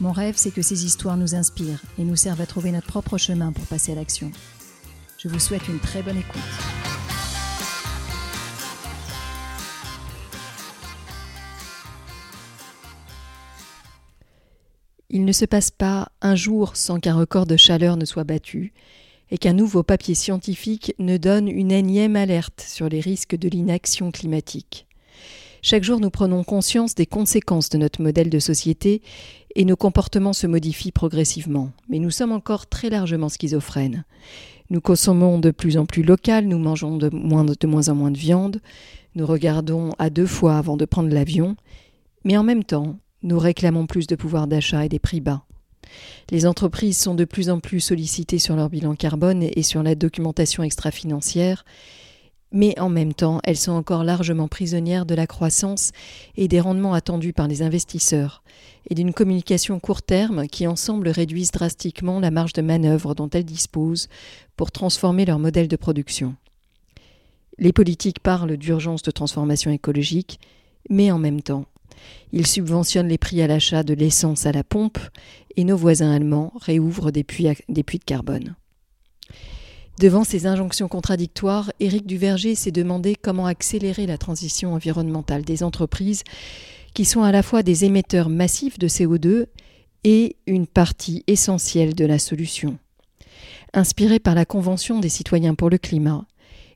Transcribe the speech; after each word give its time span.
Mon 0.00 0.10
rêve, 0.10 0.34
c'est 0.36 0.50
que 0.50 0.62
ces 0.62 0.84
histoires 0.84 1.16
nous 1.16 1.34
inspirent 1.34 1.82
et 1.98 2.04
nous 2.04 2.16
servent 2.16 2.40
à 2.40 2.46
trouver 2.46 2.72
notre 2.72 2.88
propre 2.88 3.16
chemin 3.16 3.52
pour 3.52 3.64
passer 3.66 3.92
à 3.92 3.94
l'action. 3.94 4.32
Je 5.18 5.28
vous 5.28 5.38
souhaite 5.38 5.68
une 5.68 5.78
très 5.78 6.02
bonne 6.02 6.18
écoute. 6.18 6.42
Il 15.10 15.24
ne 15.24 15.32
se 15.32 15.44
passe 15.44 15.70
pas 15.70 16.08
un 16.22 16.34
jour 16.34 16.74
sans 16.74 16.98
qu'un 16.98 17.14
record 17.14 17.46
de 17.46 17.56
chaleur 17.56 17.96
ne 17.96 18.04
soit 18.04 18.24
battu 18.24 18.72
et 19.30 19.38
qu'un 19.38 19.52
nouveau 19.52 19.84
papier 19.84 20.16
scientifique 20.16 20.92
ne 20.98 21.18
donne 21.18 21.48
une 21.48 21.70
énième 21.70 22.16
alerte 22.16 22.64
sur 22.66 22.88
les 22.88 22.98
risques 23.00 23.36
de 23.36 23.48
l'inaction 23.48 24.10
climatique. 24.10 24.88
Chaque 25.66 25.82
jour, 25.82 25.98
nous 25.98 26.10
prenons 26.10 26.44
conscience 26.44 26.94
des 26.94 27.06
conséquences 27.06 27.70
de 27.70 27.78
notre 27.78 28.02
modèle 28.02 28.28
de 28.28 28.38
société 28.38 29.00
et 29.54 29.64
nos 29.64 29.76
comportements 29.76 30.34
se 30.34 30.46
modifient 30.46 30.92
progressivement. 30.92 31.70
Mais 31.88 32.00
nous 32.00 32.10
sommes 32.10 32.32
encore 32.32 32.66
très 32.66 32.90
largement 32.90 33.30
schizophrènes. 33.30 34.04
Nous 34.68 34.82
consommons 34.82 35.38
de 35.38 35.50
plus 35.50 35.78
en 35.78 35.86
plus 35.86 36.02
local, 36.02 36.44
nous 36.48 36.58
mangeons 36.58 36.98
de 36.98 37.08
moins, 37.08 37.88
en 37.88 37.94
moins 37.94 38.10
de 38.10 38.18
viande, 38.18 38.60
nous 39.14 39.24
regardons 39.24 39.92
à 39.98 40.10
deux 40.10 40.26
fois 40.26 40.58
avant 40.58 40.76
de 40.76 40.84
prendre 40.84 41.08
l'avion, 41.08 41.56
mais 42.24 42.36
en 42.36 42.42
même 42.42 42.64
temps, 42.64 42.98
nous 43.22 43.38
réclamons 43.38 43.86
plus 43.86 44.06
de 44.06 44.16
pouvoir 44.16 44.46
d'achat 44.46 44.84
et 44.84 44.90
des 44.90 44.98
prix 44.98 45.22
bas. 45.22 45.46
Les 46.30 46.44
entreprises 46.44 46.98
sont 46.98 47.14
de 47.14 47.24
plus 47.24 47.48
en 47.48 47.60
plus 47.60 47.80
sollicitées 47.80 48.38
sur 48.38 48.54
leur 48.54 48.68
bilan 48.68 48.96
carbone 48.96 49.42
et 49.42 49.62
sur 49.62 49.82
la 49.82 49.94
documentation 49.94 50.62
extra-financière, 50.62 51.64
mais 52.52 52.78
en 52.78 52.88
même 52.88 53.14
temps, 53.14 53.40
elles 53.44 53.56
sont 53.56 53.72
encore 53.72 54.04
largement 54.04 54.48
prisonnières 54.48 55.06
de 55.06 55.14
la 55.14 55.26
croissance 55.26 55.92
et 56.36 56.48
des 56.48 56.60
rendements 56.60 56.94
attendus 56.94 57.32
par 57.32 57.48
les 57.48 57.62
investisseurs, 57.62 58.42
et 58.88 58.94
d'une 58.94 59.12
communication 59.12 59.80
court 59.80 60.02
terme 60.02 60.46
qui 60.46 60.66
ensemble 60.66 61.08
réduisent 61.08 61.52
drastiquement 61.52 62.20
la 62.20 62.30
marge 62.30 62.52
de 62.52 62.62
manœuvre 62.62 63.14
dont 63.14 63.30
elles 63.30 63.44
disposent 63.44 64.08
pour 64.56 64.70
transformer 64.70 65.24
leur 65.24 65.38
modèle 65.38 65.68
de 65.68 65.76
production. 65.76 66.36
Les 67.58 67.72
politiques 67.72 68.20
parlent 68.20 68.56
d'urgence 68.56 69.02
de 69.02 69.10
transformation 69.10 69.70
écologique, 69.70 70.40
mais 70.90 71.10
en 71.10 71.18
même 71.18 71.40
temps, 71.40 71.66
ils 72.32 72.46
subventionnent 72.46 73.08
les 73.08 73.18
prix 73.18 73.40
à 73.42 73.46
l'achat 73.46 73.82
de 73.82 73.94
l'essence 73.94 74.46
à 74.46 74.52
la 74.52 74.64
pompe 74.64 74.98
et 75.56 75.64
nos 75.64 75.76
voisins 75.76 76.12
allemands 76.12 76.52
réouvrent 76.56 77.10
des 77.10 77.24
puits, 77.24 77.48
des 77.68 77.82
puits 77.82 77.98
de 77.98 78.04
carbone. 78.04 78.56
Devant 79.98 80.24
ces 80.24 80.46
injonctions 80.46 80.88
contradictoires, 80.88 81.72
Éric 81.78 82.04
Duverger 82.06 82.56
s'est 82.56 82.72
demandé 82.72 83.14
comment 83.14 83.46
accélérer 83.46 84.06
la 84.06 84.18
transition 84.18 84.74
environnementale 84.74 85.44
des 85.44 85.62
entreprises 85.62 86.24
qui 86.94 87.04
sont 87.04 87.22
à 87.22 87.30
la 87.30 87.42
fois 87.42 87.62
des 87.62 87.84
émetteurs 87.84 88.28
massifs 88.28 88.78
de 88.78 88.88
CO2 88.88 89.46
et 90.02 90.36
une 90.46 90.66
partie 90.66 91.22
essentielle 91.26 91.94
de 91.94 92.04
la 92.04 92.18
solution. 92.18 92.78
Inspiré 93.72 94.18
par 94.18 94.34
la 94.34 94.44
Convention 94.44 94.98
des 94.98 95.08
citoyens 95.08 95.54
pour 95.54 95.70
le 95.70 95.78
climat, 95.78 96.26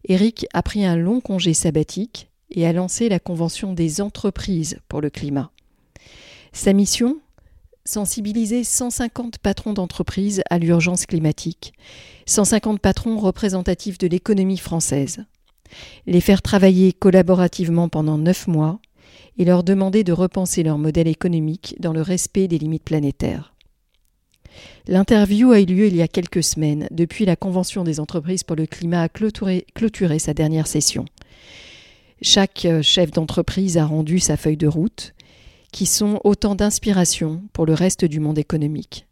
Éric 0.08 0.46
a 0.54 0.62
pris 0.62 0.84
un 0.84 0.96
long 0.96 1.20
congé 1.20 1.54
sabbatique 1.54 2.30
et 2.50 2.66
a 2.66 2.72
lancé 2.72 3.08
la 3.08 3.18
Convention 3.18 3.72
des 3.72 4.00
entreprises 4.00 4.78
pour 4.88 5.00
le 5.00 5.10
climat. 5.10 5.50
Sa 6.52 6.72
mission? 6.72 7.18
Sensibiliser 7.88 8.64
150 8.64 9.38
patrons 9.38 9.72
d'entreprise 9.72 10.42
à 10.50 10.58
l'urgence 10.58 11.06
climatique, 11.06 11.72
150 12.26 12.80
patrons 12.80 13.16
représentatifs 13.16 13.96
de 13.96 14.06
l'économie 14.06 14.58
française, 14.58 15.24
les 16.06 16.20
faire 16.20 16.42
travailler 16.42 16.92
collaborativement 16.92 17.88
pendant 17.88 18.18
neuf 18.18 18.46
mois 18.46 18.78
et 19.38 19.46
leur 19.46 19.64
demander 19.64 20.04
de 20.04 20.12
repenser 20.12 20.62
leur 20.62 20.76
modèle 20.76 21.08
économique 21.08 21.76
dans 21.80 21.94
le 21.94 22.02
respect 22.02 22.46
des 22.46 22.58
limites 22.58 22.84
planétaires. 22.84 23.54
L'interview 24.86 25.52
a 25.52 25.60
eu 25.60 25.64
lieu 25.64 25.86
il 25.86 25.96
y 25.96 26.02
a 26.02 26.08
quelques 26.08 26.42
semaines, 26.42 26.88
depuis 26.90 27.24
la 27.24 27.36
Convention 27.36 27.84
des 27.84 28.00
entreprises 28.00 28.44
pour 28.44 28.56
le 28.56 28.66
climat 28.66 29.02
a 29.02 29.08
clôturé, 29.08 29.66
clôturé 29.74 30.18
sa 30.18 30.34
dernière 30.34 30.66
session. 30.66 31.06
Chaque 32.20 32.66
chef 32.82 33.12
d'entreprise 33.12 33.78
a 33.78 33.86
rendu 33.86 34.18
sa 34.18 34.36
feuille 34.36 34.56
de 34.58 34.66
route, 34.66 35.14
qui 35.72 35.86
sont 35.86 36.20
autant 36.24 36.54
d'inspiration 36.54 37.42
pour 37.52 37.66
le 37.66 37.74
reste 37.74 38.04
du 38.04 38.20
monde 38.20 38.38
économique. 38.38 39.06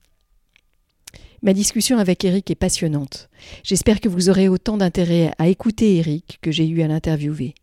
Ma 1.42 1.52
discussion 1.52 1.98
avec 1.98 2.24
Eric 2.24 2.50
est 2.50 2.54
passionnante. 2.54 3.28
J'espère 3.62 4.00
que 4.00 4.08
vous 4.08 4.30
aurez 4.30 4.48
autant 4.48 4.76
d'intérêt 4.76 5.32
à 5.38 5.48
écouter 5.48 5.96
Eric 5.96 6.38
que 6.40 6.50
j'ai 6.50 6.66
eu 6.66 6.82
à 6.82 6.88
l'interviewer. 6.88 7.54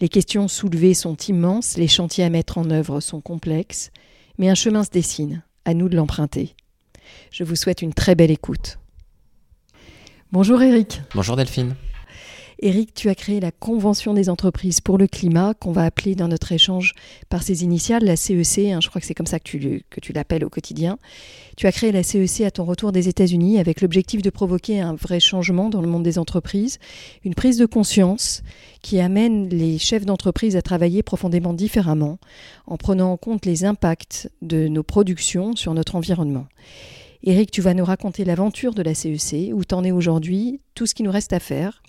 Les 0.00 0.08
questions 0.08 0.48
soulevées 0.48 0.94
sont 0.94 1.16
immenses, 1.16 1.76
les 1.76 1.88
chantiers 1.88 2.24
à 2.24 2.30
mettre 2.30 2.58
en 2.58 2.70
œuvre 2.70 3.00
sont 3.00 3.20
complexes, 3.20 3.90
mais 4.38 4.48
un 4.48 4.54
chemin 4.54 4.84
se 4.84 4.90
dessine, 4.90 5.42
à 5.64 5.74
nous 5.74 5.88
de 5.88 5.96
l'emprunter. 5.96 6.54
Je 7.30 7.44
vous 7.44 7.56
souhaite 7.56 7.82
une 7.82 7.94
très 7.94 8.14
belle 8.14 8.30
écoute. 8.30 8.78
Bonjour 10.32 10.62
Eric. 10.62 11.02
Bonjour 11.14 11.36
Delphine. 11.36 11.74
Eric, 12.64 12.94
tu 12.94 13.08
as 13.08 13.16
créé 13.16 13.40
la 13.40 13.50
Convention 13.50 14.14
des 14.14 14.30
entreprises 14.30 14.80
pour 14.80 14.96
le 14.96 15.08
climat, 15.08 15.52
qu'on 15.52 15.72
va 15.72 15.82
appeler 15.82 16.14
dans 16.14 16.28
notre 16.28 16.52
échange 16.52 16.94
par 17.28 17.42
ses 17.42 17.64
initiales, 17.64 18.04
la 18.04 18.14
CEC, 18.14 18.70
hein, 18.70 18.78
je 18.80 18.88
crois 18.88 19.00
que 19.00 19.06
c'est 19.08 19.14
comme 19.14 19.26
ça 19.26 19.40
que 19.40 19.58
tu, 20.00 20.12
l'appelles 20.12 20.44
au 20.44 20.48
quotidien. 20.48 20.96
Tu 21.56 21.66
as 21.66 21.72
créé 21.72 21.90
la 21.90 22.04
CEC 22.04 22.42
à 22.42 22.52
ton 22.52 22.64
retour 22.64 22.92
des 22.92 23.08
États-Unis 23.08 23.58
avec 23.58 23.80
l'objectif 23.80 24.22
de 24.22 24.30
provoquer 24.30 24.80
un 24.80 24.94
vrai 24.94 25.18
changement 25.18 25.70
dans 25.70 25.80
le 25.80 25.88
monde 25.88 26.04
des 26.04 26.20
entreprises, 26.20 26.78
une 27.24 27.34
prise 27.34 27.58
de 27.58 27.66
conscience 27.66 28.44
qui 28.80 29.00
amène 29.00 29.48
les 29.48 29.80
chefs 29.80 30.06
d'entreprise 30.06 30.54
à 30.54 30.62
travailler 30.62 31.02
profondément 31.02 31.54
différemment, 31.54 32.20
en 32.68 32.76
prenant 32.76 33.10
en 33.10 33.16
compte 33.16 33.44
les 33.44 33.64
impacts 33.64 34.30
de 34.40 34.68
nos 34.68 34.84
productions 34.84 35.56
sur 35.56 35.74
notre 35.74 35.96
environnement. 35.96 36.46
Eric, 37.24 37.50
tu 37.50 37.60
vas 37.60 37.74
nous 37.74 37.84
raconter 37.84 38.24
l'aventure 38.24 38.72
de 38.72 38.82
la 38.82 38.94
CEC, 38.94 39.50
où 39.52 39.64
tu 39.64 39.74
en 39.74 39.82
es 39.82 39.90
aujourd'hui, 39.90 40.60
tout 40.76 40.86
ce 40.86 40.94
qui 40.94 41.02
nous 41.02 41.10
reste 41.10 41.32
à 41.32 41.40
faire 41.40 41.82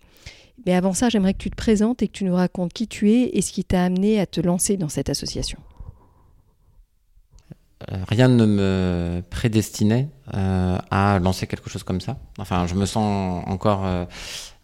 mais 0.66 0.74
avant 0.74 0.94
ça, 0.94 1.10
j'aimerais 1.10 1.34
que 1.34 1.40
tu 1.40 1.50
te 1.50 1.56
présentes 1.56 2.02
et 2.02 2.08
que 2.08 2.14
tu 2.14 2.24
nous 2.24 2.36
racontes 2.36 2.74
qui 2.74 2.88
tu 2.88 3.12
es 3.12 3.32
et 3.34 3.42
ce 3.42 3.52
qui 3.52 3.64
t'a 3.64 3.84
amené 3.84 4.20
à 4.20 4.26
te 4.26 4.40
lancer 4.42 4.78
dans 4.78 4.90
cette 4.90 5.10
association. 5.10 5.60
Euh, 7.92 7.98
rien 8.08 8.28
ne 8.28 8.46
me 8.46 9.24
prédestinait 9.30 10.10
euh, 10.34 10.78
à 10.90 11.20
lancer 11.20 11.48
quelque 11.48 11.70
chose 11.70 11.84
comme 11.84 12.02
ça. 12.02 12.18
Enfin, 12.38 12.66
je 12.68 12.76
me 12.76 12.86
sens 12.86 13.44
encore 13.48 13.86
euh, 13.86 14.06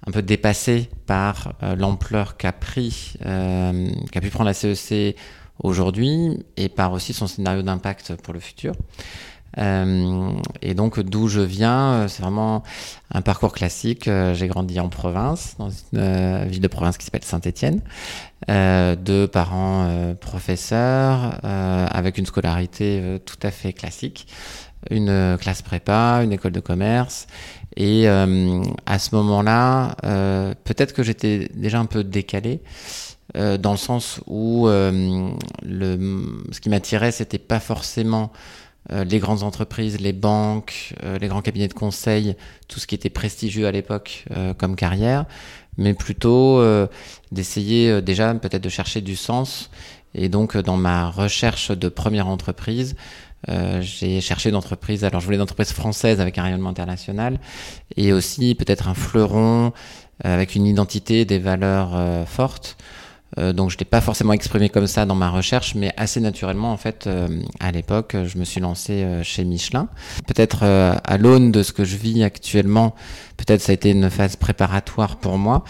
un 0.07 0.11
peu 0.11 0.21
dépassé 0.21 0.89
par 1.05 1.53
l'ampleur 1.77 2.37
qu'a 2.37 2.53
pris, 2.53 3.15
qu'a 3.19 4.21
pu 4.21 4.29
prendre 4.29 4.45
la 4.45 4.53
CEC 4.53 5.17
aujourd'hui 5.61 6.39
et 6.55 6.69
par 6.69 6.93
aussi 6.93 7.11
son 7.11 7.27
scénario 7.27 7.61
d'impact 7.61 8.15
pour 8.21 8.33
le 8.33 8.39
futur. 8.39 8.73
Euh, 9.57 10.31
et 10.61 10.73
donc 10.73 10.99
d'où 10.99 11.27
je 11.27 11.41
viens, 11.41 11.91
euh, 11.93 12.07
c'est 12.07 12.21
vraiment 12.21 12.63
un 13.11 13.21
parcours 13.21 13.53
classique. 13.53 14.07
Euh, 14.07 14.33
j'ai 14.33 14.47
grandi 14.47 14.79
en 14.79 14.89
province, 14.89 15.55
dans 15.57 15.69
une 15.69 16.45
ville 16.47 16.61
de 16.61 16.67
province 16.67 16.97
qui 16.97 17.05
s'appelle 17.05 17.23
Saint-Étienne. 17.23 17.81
Euh, 18.49 18.95
deux 18.95 19.27
parents 19.27 20.15
professeurs, 20.19 21.39
avec 21.43 22.17
une 22.17 22.25
scolarité 22.25 23.19
tout 23.25 23.37
à 23.43 23.51
fait 23.51 23.73
classique, 23.73 24.27
une 24.89 25.37
classe 25.39 25.61
prépa, 25.61 26.21
une 26.23 26.31
école 26.31 26.51
de 26.51 26.59
commerce. 26.59 27.27
Et 27.75 28.07
à 28.07 28.99
ce 28.99 29.15
moment-là, 29.15 29.95
peut-être 30.63 30.93
que 30.93 31.03
j'étais 31.03 31.49
déjà 31.53 31.79
un 31.79 31.85
peu 31.85 32.03
décalé. 32.03 32.61
dans 33.35 33.71
le 33.71 33.77
sens 33.77 34.21
où 34.25 34.67
ce 34.67 36.59
qui 36.61 36.69
m'attirait, 36.69 37.11
c'était 37.11 37.37
pas 37.37 37.59
forcément 37.59 38.31
les 38.91 39.19
grandes 39.19 39.43
entreprises, 39.43 39.99
les 39.99 40.13
banques, 40.13 40.93
euh, 41.03 41.17
les 41.19 41.27
grands 41.27 41.41
cabinets 41.41 41.67
de 41.67 41.73
conseil, 41.73 42.35
tout 42.67 42.79
ce 42.79 42.87
qui 42.87 42.95
était 42.95 43.09
prestigieux 43.09 43.67
à 43.67 43.71
l'époque 43.71 44.25
euh, 44.35 44.53
comme 44.53 44.75
carrière, 44.75 45.25
mais 45.77 45.93
plutôt 45.93 46.61
d'essayer 47.31 48.01
déjà 48.01 48.33
peut-être 48.33 48.63
de 48.63 48.69
chercher 48.69 48.99
du 48.99 49.15
sens. 49.15 49.69
Et 50.13 50.27
donc 50.27 50.57
dans 50.57 50.75
ma 50.75 51.09
recherche 51.09 51.71
de 51.71 51.87
première 51.87 52.27
entreprise, 52.27 52.97
j'ai 53.79 54.19
cherché 54.19 54.51
d'entreprise. 54.51 55.05
Alors 55.05 55.21
je 55.21 55.25
voulais 55.25 55.37
une 55.37 55.41
entreprise 55.41 55.71
française 55.71 56.19
avec 56.19 56.37
un 56.37 56.43
rayonnement 56.43 56.71
international 56.71 57.39
et 57.95 58.11
aussi 58.11 58.55
peut-être 58.55 58.89
un 58.89 58.93
fleuron 58.93 59.71
avec 60.21 60.55
une 60.55 60.65
identité, 60.65 61.23
des 61.23 61.39
valeurs 61.39 62.27
fortes. 62.27 62.75
Euh, 63.37 63.53
donc 63.53 63.69
je 63.69 63.77
l'ai 63.77 63.85
pas 63.85 64.01
forcément 64.01 64.33
exprimé 64.33 64.69
comme 64.69 64.87
ça 64.87 65.05
dans 65.05 65.15
ma 65.15 65.29
recherche, 65.29 65.75
mais 65.75 65.93
assez 65.97 66.19
naturellement 66.19 66.71
en 66.71 66.77
fait 66.77 67.05
euh, 67.05 67.27
à 67.59 67.71
l'époque 67.71 68.15
je 68.25 68.37
me 68.37 68.43
suis 68.43 68.59
lancé 68.59 69.03
euh, 69.03 69.23
chez 69.23 69.43
Michelin. 69.43 69.87
Peut-être 70.27 70.63
à 70.63 71.17
l'aune 71.17 71.51
de 71.51 71.63
ce 71.63 71.71
que 71.73 71.83
je 71.83 71.95
vis 71.95 72.23
actuellement, 72.23 72.95
peut-être 73.37 73.61
ça 73.61 73.71
a 73.71 73.73
été 73.73 73.91
une 73.91 74.09
phase 74.09 74.35
préparatoire 74.35 75.17
pour 75.17 75.37
moi. 75.37 75.63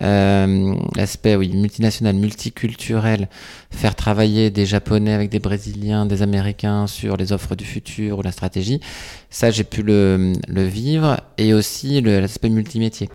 L'aspect 0.00 1.34
oui 1.34 1.50
multinational, 1.56 2.14
multiculturel, 2.14 3.28
faire 3.70 3.96
travailler 3.96 4.50
des 4.50 4.64
Japonais 4.64 5.12
avec 5.12 5.28
des 5.28 5.40
Brésiliens, 5.40 6.06
des 6.06 6.22
Américains 6.22 6.86
sur 6.86 7.16
les 7.16 7.32
offres 7.32 7.56
du 7.56 7.64
futur 7.64 8.18
ou 8.18 8.22
la 8.22 8.30
stratégie, 8.30 8.80
ça 9.28 9.50
j'ai 9.50 9.64
pu 9.64 9.82
le, 9.82 10.34
le 10.46 10.64
vivre 10.64 11.20
et 11.36 11.52
aussi 11.52 12.00
l'aspect 12.00 12.48
multimétier. 12.48 13.08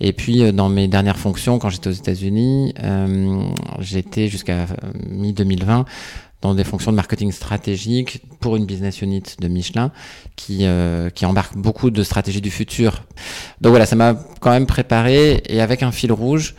Et 0.00 0.12
puis 0.12 0.42
euh, 0.42 0.52
dans 0.52 0.68
mes 0.68 0.88
dernières 0.88 1.18
fonctions, 1.18 1.58
quand 1.58 1.68
j'étais 1.68 1.88
aux 1.88 1.92
États-Unis, 1.92 2.74
euh, 2.82 3.42
j'étais 3.78 4.28
jusqu'à 4.28 4.60
euh, 4.60 4.66
mi-2020 5.10 5.84
dans 6.40 6.54
des 6.54 6.64
fonctions 6.64 6.90
de 6.90 6.96
marketing 6.96 7.32
stratégique 7.32 8.22
pour 8.40 8.56
une 8.56 8.64
business 8.64 9.02
unit 9.02 9.22
de 9.38 9.48
Michelin 9.48 9.92
qui, 10.36 10.64
qui 11.14 11.26
embarque 11.26 11.54
beaucoup 11.54 11.90
de 11.90 12.02
stratégies 12.02 12.40
du 12.40 12.50
futur. 12.50 13.04
Donc 13.60 13.72
voilà, 13.72 13.84
ça 13.84 13.94
m'a 13.94 14.14
quand 14.40 14.48
même 14.48 14.64
préparé 14.64 15.42
et 15.50 15.60
avec 15.60 15.82
un 15.82 15.92
fil 15.92 16.10
rouge 16.10 16.54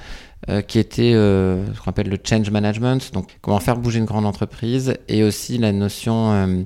qui 0.67 0.77
était 0.77 1.13
ce 1.13 1.81
qu'on 1.83 1.89
appelle 1.89 2.09
le 2.09 2.19
change 2.23 2.51
management, 2.51 3.11
donc 3.11 3.39
comment 3.41 3.59
faire 3.59 3.75
bouger 3.75 3.97
une 3.97 4.05
grande 4.05 4.27
entreprise 4.27 4.93
et 5.07 5.23
aussi 5.23 5.57
la 5.57 5.71
notion, 5.71 6.63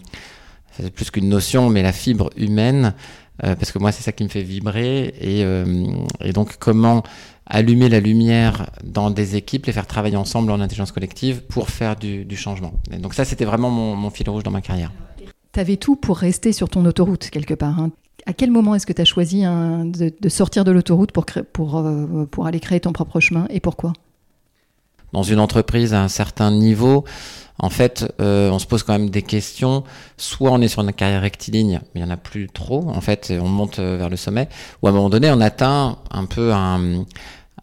c'est 0.72 0.92
plus 0.92 1.10
qu'une 1.10 1.30
notion, 1.30 1.70
mais 1.70 1.84
la 1.84 1.94
fibre 1.94 2.32
humaine 2.36 2.96
euh, 3.44 3.56
parce 3.56 3.72
que 3.72 3.80
moi 3.80 3.92
c'est 3.92 4.04
ça 4.04 4.12
qui 4.12 4.24
me 4.24 4.30
fait 4.30 4.44
vibrer 4.44 5.14
et, 5.20 5.44
euh, 5.44 5.66
et, 6.22 6.32
donc 6.32 6.56
comment 6.58 7.04
allumer 7.46 7.90
la 7.90 8.00
lumière 8.00 8.70
dans 8.84 9.12
des 9.12 9.36
équipes, 9.36 9.66
les 9.66 9.74
faire 9.74 9.88
travailler 9.88 10.16
ensemble 10.16 10.52
en 10.52 10.62
intelligence 10.62 10.92
collective 10.92 11.42
pour 11.42 11.70
faire 11.70 11.96
du, 11.96 12.26
changement. 12.36 12.74
Donc 13.00 13.14
ça 13.14 13.26
c'était 13.26 13.46
vraiment 13.46 13.70
mon, 13.70 14.10
fil 14.10 14.30
rouge 14.30 14.44
dans 14.44 14.52
ma 14.52 14.62
carrière. 14.62 14.92
Tu 15.52 15.60
avais 15.60 15.78
tout 15.78 15.96
pour 15.96 16.18
rester 16.18 16.54
sur 16.54 16.70
ton 16.70 16.86
autoroute 16.86 17.30
quelque 17.30 17.54
part. 17.54 17.80
Hein. 17.80 17.92
À 18.26 18.34
quel 18.34 18.52
moment 18.52 18.74
est-ce 18.74 18.88
que 18.88 18.94
tu 18.94 19.02
as 19.02 19.06
choisi 19.06 19.44
hein, 19.44 19.86
de, 19.86 20.12
de, 20.20 20.30
sortir 20.30 20.64
de 20.64 20.72
l'autoroute 20.72 21.12
pour, 21.12 21.26
pour, 21.54 21.78
euh, 21.78 22.26
pour 22.26 22.48
aller 22.48 22.60
créer 22.60 22.80
ton 22.80 22.94
propre 22.94 23.20
chemin 23.20 23.48
et 23.50 23.60
pourquoi? 23.60 23.94
Dans 25.14 25.24
une 25.24 25.40
entreprise 25.40 25.94
à 25.94 26.04
un 26.04 26.08
certain 26.08 26.52
niveau, 26.52 27.06
en 27.58 27.70
fait, 27.70 28.14
euh, 28.20 28.50
on 28.50 28.60
se 28.60 28.66
pose 28.66 28.84
quand 28.84 28.94
même 28.94 29.10
des 29.10 29.22
questions. 29.22 29.84
Soit 30.18 30.52
on 30.52 30.62
est 30.62 30.68
sur 30.68 30.82
une 30.82 30.92
carrière 30.92 31.22
rectiligne, 31.22 31.80
mais 31.94 32.02
il 32.02 32.04
n'y 32.04 32.10
en 32.10 32.14
a 32.14 32.18
plus 32.18 32.50
trop, 32.50 32.90
en 32.90 33.02
fait, 33.02 33.34
on 33.42 33.48
monte 33.48 33.80
euh, 33.80 33.98
vers 33.98 34.10
le 34.10 34.18
sommet, 34.18 34.50
ou 34.82 34.88
à 34.88 34.90
un 34.90 34.94
moment 34.94 35.10
donné, 35.10 35.32
on 35.32 35.40
atteint 35.40 35.98
un 36.12 36.26
peu 36.26 36.54
un, 36.54 37.06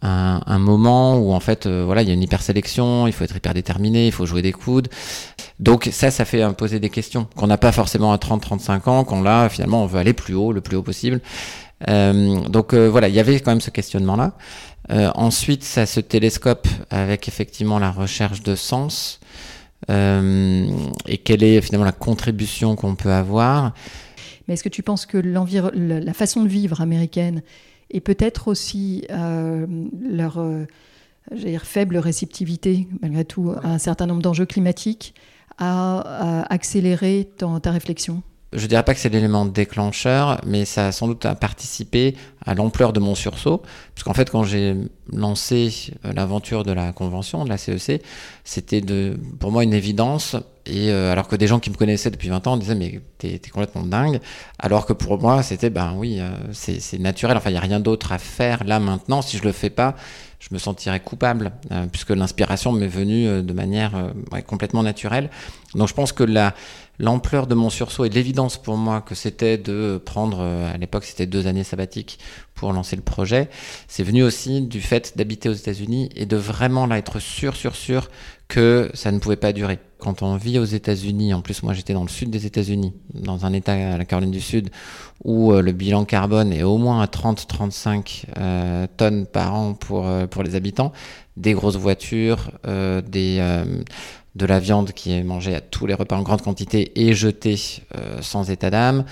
un, 0.01 0.59
moment 0.59 1.17
où, 1.17 1.31
en 1.31 1.39
fait, 1.39 1.67
euh, 1.67 1.83
voilà, 1.85 2.01
il 2.01 2.07
y 2.07 2.11
a 2.11 2.13
une 2.13 2.23
hyper 2.23 2.41
sélection, 2.41 3.05
il 3.07 3.13
faut 3.13 3.23
être 3.23 3.35
hyper 3.35 3.53
déterminé, 3.53 4.07
il 4.07 4.11
faut 4.11 4.25
jouer 4.25 4.41
des 4.41 4.51
coudes. 4.51 4.89
Donc 5.59 5.89
ça, 5.91 6.09
ça 6.09 6.25
fait 6.25 6.43
poser 6.55 6.79
des 6.79 6.89
questions 6.89 7.27
qu'on 7.35 7.47
n'a 7.47 7.57
pas 7.57 7.71
forcément 7.71 8.11
à 8.11 8.17
30-35 8.17 8.89
ans, 8.89 9.03
qu'on 9.03 9.21
là, 9.21 9.47
finalement, 9.49 9.83
on 9.83 9.85
veut 9.85 9.99
aller 9.99 10.13
plus 10.13 10.33
haut, 10.33 10.51
le 10.51 10.61
plus 10.61 10.75
haut 10.75 10.83
possible. 10.83 11.21
donc 11.87 12.73
voilà, 12.73 13.07
il 13.09 13.13
y 13.13 13.19
avait 13.19 13.39
quand 13.39 13.51
même 13.51 13.61
ce 13.61 13.69
questionnement-là. 13.69 14.33
Ensuite, 14.89 15.63
ça 15.63 15.85
se 15.85 15.99
télescope 15.99 16.67
avec 16.89 17.27
effectivement 17.27 17.79
la 17.79 17.91
recherche 17.91 18.43
de 18.43 18.55
sens. 18.55 19.19
Euh, 19.89 20.67
et 21.07 21.17
quelle 21.17 21.43
est 21.43 21.61
finalement 21.61 21.85
la 21.85 21.91
contribution 21.91 22.75
qu'on 22.75 22.95
peut 22.95 23.11
avoir. 23.11 23.73
Mais 24.47 24.53
est-ce 24.53 24.63
que 24.63 24.69
tu 24.69 24.83
penses 24.83 25.05
que 25.05 25.17
la 25.17 26.13
façon 26.13 26.43
de 26.43 26.49
vivre 26.49 26.81
américaine 26.81 27.43
et 27.89 28.01
peut-être 28.01 28.47
aussi 28.47 29.05
euh, 29.11 29.65
leur 30.09 30.39
euh, 30.39 30.65
faible 31.61 31.97
réceptivité, 31.97 32.87
malgré 33.01 33.23
tout, 33.23 33.51
à 33.63 33.69
un 33.69 33.77
certain 33.77 34.05
nombre 34.05 34.21
d'enjeux 34.21 34.45
climatiques, 34.45 35.13
a, 35.59 36.43
accéléré 36.49 37.29
ta 37.37 37.71
réflexion? 37.71 38.23
Je 38.55 38.67
dirais 38.67 38.83
pas 38.83 38.93
que 38.93 38.99
c'est 38.99 39.09
l'élément 39.09 39.45
déclencheur, 39.45 40.41
mais 40.45 40.65
ça 40.65 40.87
a 40.87 40.91
sans 40.91 41.07
doute 41.07 41.27
participé 41.39 42.15
à 42.45 42.53
l'ampleur 42.55 42.93
de 42.93 42.99
mon 42.99 43.15
sursaut. 43.15 43.61
Parce 43.93 44.03
qu'en 44.03 44.13
fait, 44.13 44.29
quand 44.29 44.43
j'ai 44.43 44.75
lancé 45.11 45.93
euh, 46.05 46.13
l'aventure 46.13 46.63
de 46.63 46.71
la 46.71 46.91
convention, 46.91 47.43
de 47.43 47.49
la 47.49 47.57
CEC, 47.57 48.01
e 48.01 48.03
c'était 48.43 48.81
pour 49.39 49.51
moi 49.51 49.63
une 49.63 49.73
évidence. 49.73 50.35
Et 50.65 50.91
euh, 50.91 51.11
alors 51.11 51.27
que 51.27 51.35
des 51.35 51.47
gens 51.47 51.59
qui 51.59 51.69
me 51.69 51.75
connaissaient 51.75 52.11
depuis 52.11 52.29
20 52.29 52.47
ans 52.47 52.57
disaient, 52.57 52.75
mais 52.75 53.01
t'es 53.17 53.35
es 53.35 53.49
complètement 53.49 53.83
dingue. 53.83 54.19
Alors 54.59 54.85
que 54.85 54.93
pour 54.93 55.19
moi, 55.19 55.43
c'était, 55.43 55.69
ben 55.69 55.93
oui, 55.97 56.19
euh, 56.19 56.31
c'est 56.53 56.99
naturel. 56.99 57.37
Enfin, 57.37 57.49
il 57.49 57.53
n'y 57.53 57.59
a 57.59 57.61
rien 57.61 57.79
d'autre 57.79 58.11
à 58.11 58.17
faire 58.17 58.63
là 58.63 58.79
maintenant. 58.79 59.21
Si 59.21 59.37
je 59.37 59.43
le 59.43 59.51
fais 59.51 59.69
pas, 59.69 59.95
je 60.39 60.49
me 60.51 60.59
sentirais 60.59 60.99
coupable, 60.99 61.53
puisque 61.93 62.09
l'inspiration 62.09 62.73
m'est 62.73 62.85
venue 62.87 63.41
de 63.41 63.53
manière 63.53 64.11
complètement 64.45 64.83
naturelle. 64.83 65.29
Donc 65.73 65.87
je 65.87 65.93
pense 65.93 66.11
que 66.11 66.23
la 66.25 66.53
l'ampleur 66.99 67.47
de 67.47 67.55
mon 67.55 67.69
sursaut 67.69 68.05
et 68.05 68.09
l'évidence 68.09 68.57
pour 68.57 68.77
moi 68.77 69.01
que 69.01 69.15
c'était 69.15 69.57
de 69.57 70.01
prendre, 70.03 70.39
euh, 70.41 70.73
à 70.73 70.77
l'époque 70.77 71.05
c'était 71.05 71.25
deux 71.25 71.47
années 71.47 71.63
sabbatiques 71.63 72.19
pour 72.53 72.71
lancer 72.71 72.95
le 72.95 73.01
projet, 73.01 73.49
c'est 73.87 74.03
venu 74.03 74.23
aussi 74.23 74.61
du 74.61 74.79
fait 74.79 75.17
d'habiter 75.17 75.49
aux 75.49 75.53
États-Unis 75.53 76.09
et 76.15 76.25
de 76.25 76.37
vraiment 76.37 76.85
là 76.85 76.97
être 76.97 77.19
sûr, 77.19 77.55
sûr, 77.55 77.75
sûr 77.75 78.09
que 78.47 78.91
ça 78.93 79.11
ne 79.11 79.17
pouvait 79.17 79.37
pas 79.37 79.53
durer. 79.53 79.79
Quand 79.97 80.21
on 80.21 80.35
vit 80.35 80.59
aux 80.59 80.65
États-Unis, 80.65 81.33
en 81.33 81.41
plus 81.41 81.63
moi 81.63 81.73
j'étais 81.73 81.93
dans 81.93 82.03
le 82.03 82.09
sud 82.09 82.29
des 82.29 82.45
États-Unis, 82.45 82.93
dans 83.15 83.45
un 83.45 83.53
état 83.53 83.73
à 83.73 83.97
la 83.97 84.05
Caroline 84.05 84.31
du 84.31 84.41
Sud 84.41 84.69
où 85.23 85.51
euh, 85.51 85.61
le 85.61 85.71
bilan 85.71 86.05
carbone 86.05 86.53
est 86.53 86.63
au 86.63 86.77
moins 86.77 87.01
à 87.01 87.05
30-35 87.07 88.25
euh, 88.37 88.85
tonnes 88.97 89.25
par 89.25 89.55
an 89.55 89.73
pour, 89.73 90.07
pour 90.29 90.43
les 90.43 90.55
habitants, 90.55 90.91
des 91.37 91.53
grosses 91.53 91.77
voitures, 91.77 92.51
des 92.63 93.39
de 94.35 94.45
la 94.45 94.59
viande 94.59 94.93
qui 94.93 95.13
est 95.13 95.23
mangée 95.23 95.53
à 95.53 95.61
tous 95.61 95.85
les 95.85 95.93
repas 95.93 96.17
en 96.17 96.23
grande 96.23 96.41
quantité 96.41 96.91
et 96.99 97.13
jetée 97.13 97.59
euh, 97.95 98.21
sans 98.21 98.49
état 98.49 98.71
d'âme, 98.71 99.05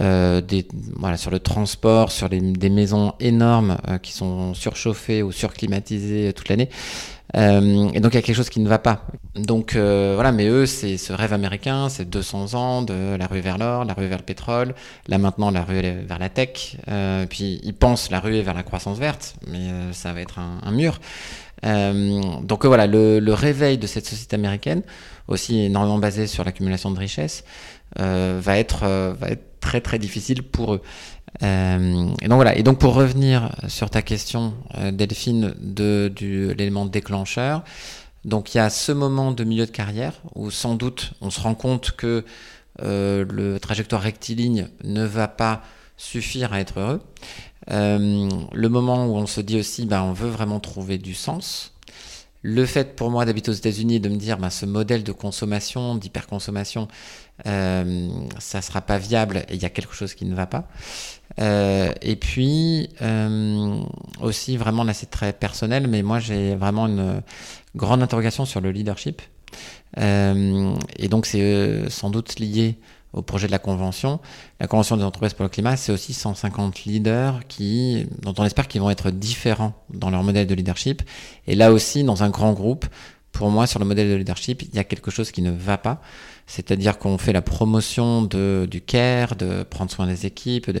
euh, 0.00 0.42
voilà, 0.96 1.16
sur 1.16 1.30
le 1.30 1.38
transport, 1.38 2.12
sur 2.12 2.28
des 2.28 2.70
maisons 2.70 3.14
énormes 3.18 3.78
euh, 3.88 3.98
qui 3.98 4.12
sont 4.12 4.52
surchauffées 4.54 5.22
ou 5.22 5.32
surclimatisées 5.32 6.32
toute 6.34 6.48
l'année. 6.48 6.68
Et 7.34 8.00
donc 8.00 8.12
il 8.12 8.14
y 8.14 8.18
a 8.18 8.22
quelque 8.22 8.34
chose 8.34 8.48
qui 8.48 8.60
ne 8.60 8.68
va 8.68 8.78
pas. 8.78 9.06
Donc 9.34 9.74
voilà, 9.74 10.32
mais 10.32 10.46
eux, 10.46 10.66
c'est 10.66 10.96
ce 10.96 11.12
rêve 11.12 11.32
américain, 11.32 11.88
c'est 11.88 12.08
200 12.08 12.54
ans 12.54 12.82
de 12.82 13.16
la 13.16 13.26
rue 13.26 13.40
vers 13.40 13.58
l'or, 13.58 13.84
la 13.84 13.94
rue 13.94 14.06
vers 14.06 14.18
le 14.18 14.24
pétrole, 14.24 14.74
là 15.08 15.18
maintenant 15.18 15.50
la 15.50 15.62
rue 15.62 15.80
vers 15.80 16.18
la 16.18 16.28
tech, 16.30 16.76
puis 17.28 17.60
ils 17.62 17.74
pensent 17.74 18.10
la 18.10 18.20
rue 18.20 18.40
vers 18.40 18.54
la 18.54 18.62
croissance 18.62 18.98
verte, 18.98 19.34
mais 19.46 19.68
ça 19.92 20.12
va 20.12 20.20
être 20.20 20.38
un, 20.38 20.70
mur. 20.70 21.00
Euh, 21.64 22.40
donc 22.42 22.64
voilà, 22.64 22.86
le, 22.86 23.18
le, 23.18 23.34
réveil 23.34 23.78
de 23.78 23.86
cette 23.86 24.06
société 24.06 24.36
américaine, 24.36 24.82
aussi 25.26 25.60
énormément 25.60 25.98
basée 25.98 26.26
sur 26.26 26.44
l'accumulation 26.44 26.90
de 26.90 26.98
richesses, 26.98 27.44
euh, 28.00 28.38
va, 28.42 28.58
être, 28.58 28.84
euh, 28.84 29.14
va 29.18 29.28
être 29.28 29.60
très 29.60 29.80
très 29.80 29.98
difficile 29.98 30.42
pour 30.42 30.74
eux. 30.74 30.82
Euh, 31.42 32.10
et 32.20 32.28
donc 32.28 32.36
voilà. 32.36 32.56
Et 32.56 32.62
donc 32.62 32.78
pour 32.78 32.94
revenir 32.94 33.54
sur 33.68 33.90
ta 33.90 34.02
question, 34.02 34.54
euh, 34.76 34.90
Delphine, 34.90 35.54
de, 35.60 36.12
l'élément 36.56 36.86
déclencheur, 36.86 37.62
donc 38.24 38.54
il 38.54 38.58
y 38.58 38.60
a 38.60 38.70
ce 38.70 38.92
moment 38.92 39.32
de 39.32 39.44
milieu 39.44 39.66
de 39.66 39.70
carrière 39.70 40.14
où 40.34 40.50
sans 40.50 40.74
doute 40.74 41.12
on 41.20 41.30
se 41.30 41.40
rend 41.40 41.54
compte 41.54 41.92
que 41.92 42.24
le 42.80 43.58
trajectoire 43.58 44.02
rectiligne 44.02 44.68
ne 44.84 45.04
va 45.04 45.26
pas 45.26 45.62
suffire 45.96 46.52
à 46.52 46.60
être 46.60 46.78
heureux. 46.78 47.00
Euh, 47.70 48.28
le 48.52 48.68
moment 48.68 49.06
où 49.06 49.16
on 49.16 49.26
se 49.26 49.40
dit 49.40 49.58
aussi, 49.58 49.84
bah, 49.84 50.02
on 50.02 50.12
veut 50.12 50.30
vraiment 50.30 50.60
trouver 50.60 50.98
du 50.98 51.14
sens. 51.14 51.74
Le 52.42 52.64
fait 52.64 52.94
pour 52.94 53.10
moi 53.10 53.24
d'habiter 53.24 53.50
aux 53.50 53.54
États-Unis 53.54 54.00
de 54.00 54.08
me 54.08 54.16
dire, 54.16 54.38
bah, 54.38 54.50
ce 54.50 54.64
modèle 54.64 55.02
de 55.02 55.12
consommation, 55.12 55.96
d'hyperconsommation, 55.96 56.88
euh, 57.46 58.08
ça 58.38 58.62
sera 58.62 58.80
pas 58.80 58.98
viable 58.98 59.44
et 59.48 59.54
il 59.54 59.62
y 59.62 59.66
a 59.66 59.70
quelque 59.70 59.94
chose 59.94 60.14
qui 60.14 60.24
ne 60.24 60.34
va 60.34 60.46
pas. 60.46 60.68
Euh, 61.38 61.92
et 62.02 62.16
puis 62.16 62.90
euh, 63.00 63.80
aussi 64.20 64.56
vraiment 64.56 64.84
là 64.84 64.92
c'est 64.92 65.10
très 65.10 65.32
personnel, 65.32 65.86
mais 65.86 66.02
moi 66.02 66.18
j'ai 66.18 66.56
vraiment 66.56 66.86
une 66.86 67.22
grande 67.76 68.02
interrogation 68.02 68.44
sur 68.44 68.60
le 68.60 68.70
leadership. 68.70 69.22
Euh, 69.98 70.74
et 70.98 71.08
donc 71.08 71.26
c'est 71.26 71.40
euh, 71.40 71.88
sans 71.88 72.10
doute 72.10 72.38
lié 72.38 72.76
au 73.12 73.22
projet 73.22 73.46
de 73.46 73.52
la 73.52 73.58
convention. 73.58 74.20
La 74.60 74.66
convention 74.66 74.96
des 74.96 75.04
entreprises 75.04 75.32
pour 75.32 75.44
le 75.44 75.48
climat, 75.48 75.76
c'est 75.76 75.92
aussi 75.92 76.12
150 76.12 76.84
leaders 76.84 77.46
qui, 77.48 78.06
dont 78.20 78.34
on 78.36 78.44
espère 78.44 78.68
qu'ils 78.68 78.82
vont 78.82 78.90
être 78.90 79.10
différents 79.10 79.72
dans 79.90 80.10
leur 80.10 80.22
modèle 80.22 80.46
de 80.46 80.54
leadership. 80.54 81.02
Et 81.46 81.54
là 81.54 81.72
aussi, 81.72 82.04
dans 82.04 82.22
un 82.22 82.28
grand 82.28 82.52
groupe, 82.52 82.86
pour 83.32 83.50
moi, 83.50 83.66
sur 83.66 83.78
le 83.78 83.86
modèle 83.86 84.10
de 84.10 84.14
leadership, 84.14 84.62
il 84.62 84.74
y 84.74 84.78
a 84.78 84.84
quelque 84.84 85.10
chose 85.10 85.30
qui 85.30 85.42
ne 85.42 85.50
va 85.50 85.78
pas. 85.78 86.02
C'est-à-dire 86.48 86.98
qu'on 86.98 87.18
fait 87.18 87.32
la 87.32 87.42
promotion 87.42 88.22
de, 88.22 88.66
du 88.68 88.80
care, 88.80 89.36
de 89.36 89.62
prendre 89.62 89.90
soin 89.90 90.06
des 90.06 90.26
équipes, 90.26 90.70
de... 90.70 90.80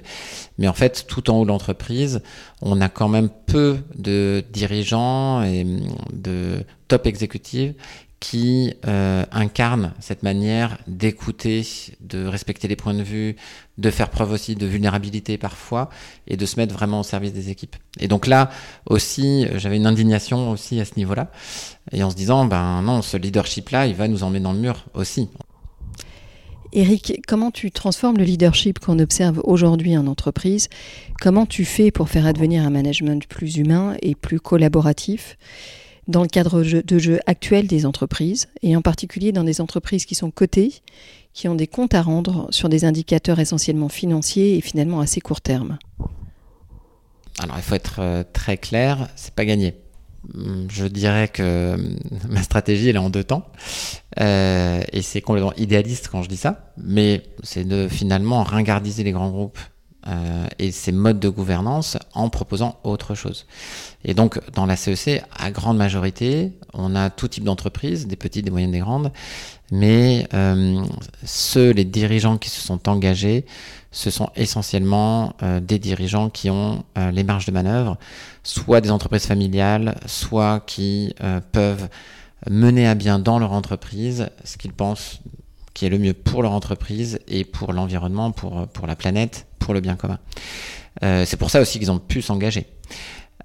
mais 0.56 0.66
en 0.66 0.72
fait, 0.72 1.06
tout 1.06 1.30
en 1.30 1.36
haut 1.36 1.44
de 1.44 1.48
l'entreprise, 1.48 2.22
on 2.62 2.80
a 2.80 2.88
quand 2.88 3.08
même 3.08 3.28
peu 3.46 3.78
de 3.94 4.42
dirigeants 4.50 5.42
et 5.42 5.64
de 6.12 6.64
top 6.88 7.06
exécutifs 7.06 7.74
qui 8.20 8.74
euh, 8.86 9.24
incarne 9.30 9.92
cette 10.00 10.24
manière 10.24 10.78
d'écouter, 10.88 11.64
de 12.00 12.26
respecter 12.26 12.66
les 12.66 12.74
points 12.74 12.94
de 12.94 13.02
vue, 13.02 13.36
de 13.76 13.90
faire 13.90 14.10
preuve 14.10 14.32
aussi 14.32 14.56
de 14.56 14.66
vulnérabilité 14.66 15.38
parfois 15.38 15.88
et 16.26 16.36
de 16.36 16.44
se 16.44 16.56
mettre 16.58 16.74
vraiment 16.74 17.00
au 17.00 17.04
service 17.04 17.32
des 17.32 17.50
équipes. 17.50 17.76
Et 18.00 18.08
donc 18.08 18.26
là 18.26 18.50
aussi, 18.86 19.46
j'avais 19.54 19.76
une 19.76 19.86
indignation 19.86 20.50
aussi 20.50 20.80
à 20.80 20.84
ce 20.84 20.94
niveau-là 20.96 21.30
et 21.92 22.02
en 22.02 22.10
se 22.10 22.16
disant, 22.16 22.44
ben 22.44 22.82
non, 22.82 23.02
ce 23.02 23.16
leadership-là, 23.16 23.86
il 23.86 23.94
va 23.94 24.08
nous 24.08 24.24
emmener 24.24 24.40
dans 24.40 24.52
le 24.52 24.58
mur 24.58 24.86
aussi. 24.94 25.28
Eric, 26.72 27.22
comment 27.26 27.50
tu 27.50 27.70
transformes 27.70 28.18
le 28.18 28.24
leadership 28.24 28.78
qu'on 28.78 28.98
observe 28.98 29.40
aujourd'hui 29.44 29.96
en 29.96 30.06
entreprise? 30.06 30.68
Comment 31.20 31.46
tu 31.46 31.64
fais 31.64 31.90
pour 31.90 32.10
faire 32.10 32.26
advenir 32.26 32.62
un 32.62 32.70
management 32.70 33.26
plus 33.26 33.56
humain 33.56 33.96
et 34.02 34.14
plus 34.14 34.38
collaboratif 34.38 35.38
dans 36.08 36.22
le 36.22 36.28
cadre 36.28 36.62
de 36.62 36.98
jeu 36.98 37.20
actuel 37.26 37.66
des 37.66 37.84
entreprises, 37.84 38.48
et 38.62 38.74
en 38.76 38.82
particulier 38.82 39.30
dans 39.32 39.44
des 39.44 39.60
entreprises 39.60 40.06
qui 40.06 40.14
sont 40.14 40.30
cotées, 40.30 40.72
qui 41.34 41.48
ont 41.48 41.54
des 41.54 41.66
comptes 41.66 41.94
à 41.94 42.02
rendre 42.02 42.48
sur 42.50 42.68
des 42.68 42.84
indicateurs 42.84 43.40
essentiellement 43.40 43.90
financiers 43.90 44.56
et 44.56 44.60
finalement 44.60 45.00
assez 45.00 45.20
court 45.20 45.40
terme? 45.40 45.78
Alors 47.40 47.56
il 47.56 47.62
faut 47.62 47.74
être 47.74 48.00
euh, 48.00 48.24
très 48.32 48.56
clair, 48.56 49.08
c'est 49.16 49.34
pas 49.34 49.44
gagné. 49.44 49.74
Hum, 50.34 50.66
je 50.70 50.84
dirais 50.86 51.28
que 51.28 51.74
hum, 51.74 51.96
ma 52.28 52.42
stratégie 52.42 52.88
elle 52.88 52.96
est 52.96 53.00
en 53.00 53.10
deux 53.10 53.24
temps 53.24 53.46
euh, 54.20 54.82
et 54.92 55.02
c'est 55.02 55.20
complètement 55.20 55.54
idéaliste 55.56 56.08
quand 56.10 56.22
je 56.22 56.28
dis 56.28 56.36
ça, 56.36 56.72
mais 56.76 57.22
c'est 57.42 57.64
de 57.64 57.88
finalement 57.88 58.42
ringardiser 58.42 59.04
les 59.04 59.12
grands 59.12 59.30
groupes 59.30 59.58
euh, 60.06 60.46
et 60.58 60.72
ces 60.72 60.92
modes 60.92 61.20
de 61.20 61.28
gouvernance 61.28 61.98
en 62.14 62.30
proposant 62.30 62.78
autre 62.82 63.14
chose. 63.14 63.46
Et 64.04 64.14
donc, 64.14 64.40
dans 64.52 64.64
la 64.64 64.76
CEC, 64.76 65.22
à 65.36 65.50
grande 65.50 65.76
majorité, 65.76 66.52
on 66.72 66.96
a 66.96 67.10
tout 67.10 67.28
type 67.28 67.44
d'entreprises, 67.44 68.06
des 68.06 68.16
petites, 68.16 68.44
des 68.44 68.50
moyennes, 68.50 68.70
des 68.70 68.78
grandes, 68.78 69.12
mais 69.70 70.26
euh, 70.34 70.82
ceux, 71.24 71.72
les 71.72 71.84
dirigeants 71.84 72.38
qui 72.38 72.48
se 72.48 72.60
sont 72.60 72.88
engagés, 72.88 73.44
ce 73.90 74.10
sont 74.10 74.28
essentiellement 74.36 75.34
euh, 75.42 75.60
des 75.60 75.78
dirigeants 75.78 76.28
qui 76.28 76.50
ont 76.50 76.84
euh, 76.98 77.10
les 77.10 77.24
marges 77.24 77.46
de 77.46 77.52
manœuvre, 77.52 77.96
soit 78.42 78.80
des 78.80 78.90
entreprises 78.90 79.26
familiales, 79.26 79.98
soit 80.06 80.60
qui 80.60 81.14
euh, 81.22 81.40
peuvent 81.52 81.88
mener 82.48 82.86
à 82.86 82.94
bien 82.94 83.18
dans 83.18 83.38
leur 83.38 83.52
entreprise 83.52 84.28
ce 84.44 84.56
qu'ils 84.56 84.72
pensent 84.72 85.20
qui 85.74 85.86
est 85.86 85.90
le 85.90 85.98
mieux 85.98 86.12
pour 86.12 86.42
leur 86.42 86.52
entreprise 86.52 87.20
et 87.28 87.44
pour 87.44 87.72
l'environnement, 87.72 88.32
pour, 88.32 88.66
la 88.86 88.96
planète, 88.96 89.46
pour 89.60 89.74
le 89.74 89.80
bien 89.80 89.94
commun. 89.94 90.18
C'est 91.00 91.36
pour 91.36 91.50
ça 91.50 91.60
aussi 91.60 91.78
qu'ils 91.78 91.92
ont 91.92 92.00
pu 92.00 92.20
s'engager. 92.20 92.66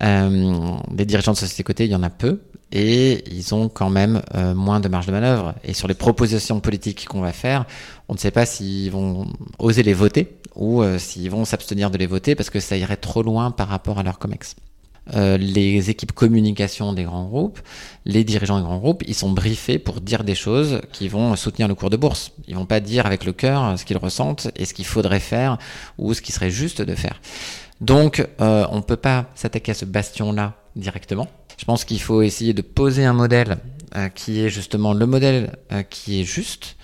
Des 0.01 1.05
dirigeants 1.05 1.33
de 1.33 1.37
société 1.37 1.61
cotée, 1.61 1.85
il 1.85 1.91
y 1.91 1.95
en 1.95 2.01
a 2.01 2.09
peu, 2.09 2.41
et 2.71 3.23
ils 3.31 3.53
ont 3.53 3.69
quand 3.69 3.91
même 3.91 4.23
moins 4.55 4.79
de 4.79 4.87
marge 4.87 5.05
de 5.05 5.11
manœuvre. 5.11 5.53
Et 5.63 5.73
sur 5.73 5.87
les 5.87 5.93
propositions 5.93 6.59
politiques 6.59 7.07
qu'on 7.07 7.21
va 7.21 7.33
faire, 7.33 7.65
on 8.13 8.15
ne 8.15 8.19
sait 8.19 8.29
pas 8.29 8.45
s'ils 8.45 8.91
vont 8.91 9.25
oser 9.57 9.81
les 9.81 9.95
voter 9.95 10.37
ou 10.53 10.83
euh, 10.83 10.99
s'ils 10.99 11.31
vont 11.31 11.45
s'abstenir 11.45 11.89
de 11.89 11.97
les 11.97 12.05
voter 12.05 12.35
parce 12.35 12.51
que 12.51 12.59
ça 12.59 12.77
irait 12.77 12.95
trop 12.95 13.23
loin 13.23 13.49
par 13.49 13.69
rapport 13.69 13.97
à 13.97 14.03
leur 14.03 14.19
COMEX. 14.19 14.55
Euh, 15.15 15.35
les 15.35 15.89
équipes 15.89 16.11
communication 16.11 16.93
des 16.93 17.05
grands 17.05 17.25
groupes, 17.25 17.59
les 18.05 18.23
dirigeants 18.23 18.57
des 18.57 18.63
grands 18.63 18.77
groupes, 18.77 19.03
ils 19.07 19.15
sont 19.15 19.31
briefés 19.31 19.79
pour 19.79 19.99
dire 19.99 20.23
des 20.23 20.35
choses 20.35 20.81
qui 20.91 21.07
vont 21.07 21.35
soutenir 21.35 21.67
le 21.67 21.73
cours 21.73 21.89
de 21.89 21.97
bourse. 21.97 22.33
Ils 22.47 22.53
vont 22.53 22.67
pas 22.67 22.81
dire 22.81 23.07
avec 23.07 23.25
le 23.25 23.33
cœur 23.33 23.79
ce 23.79 23.83
qu'ils 23.83 23.97
ressentent 23.97 24.49
et 24.57 24.65
ce 24.65 24.75
qu'il 24.75 24.85
faudrait 24.85 25.19
faire 25.19 25.57
ou 25.97 26.13
ce 26.13 26.21
qui 26.21 26.31
serait 26.31 26.51
juste 26.51 26.83
de 26.83 26.93
faire. 26.93 27.19
Donc, 27.81 28.23
euh, 28.41 28.67
on 28.69 28.83
peut 28.83 28.95
pas 28.95 29.25
s'attaquer 29.33 29.71
à 29.71 29.75
ce 29.75 29.85
bastion-là 29.85 30.53
directement. 30.75 31.27
Je 31.57 31.65
pense 31.65 31.83
qu'il 31.83 31.99
faut 31.99 32.21
essayer 32.21 32.53
de 32.53 32.61
poser 32.61 33.05
un 33.05 33.13
modèle 33.13 33.57
qui 34.15 34.41
est 34.41 34.49
justement 34.49 34.93
le 34.93 35.05
modèle 35.05 35.55
qui 35.91 36.19
est 36.19 36.23
juste. 36.23 36.77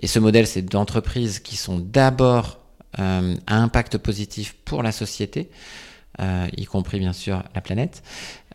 Et 0.00 0.06
ce 0.06 0.18
modèle, 0.18 0.46
c'est 0.46 0.62
d'entreprises 0.62 1.40
qui 1.40 1.56
sont 1.56 1.78
d'abord 1.78 2.58
euh, 2.98 3.34
à 3.46 3.56
impact 3.56 3.98
positif 3.98 4.54
pour 4.64 4.82
la 4.82 4.92
société, 4.92 5.50
euh, 6.20 6.48
y 6.56 6.64
compris 6.64 6.98
bien 6.98 7.12
sûr 7.12 7.42
la 7.54 7.60
planète, 7.60 8.02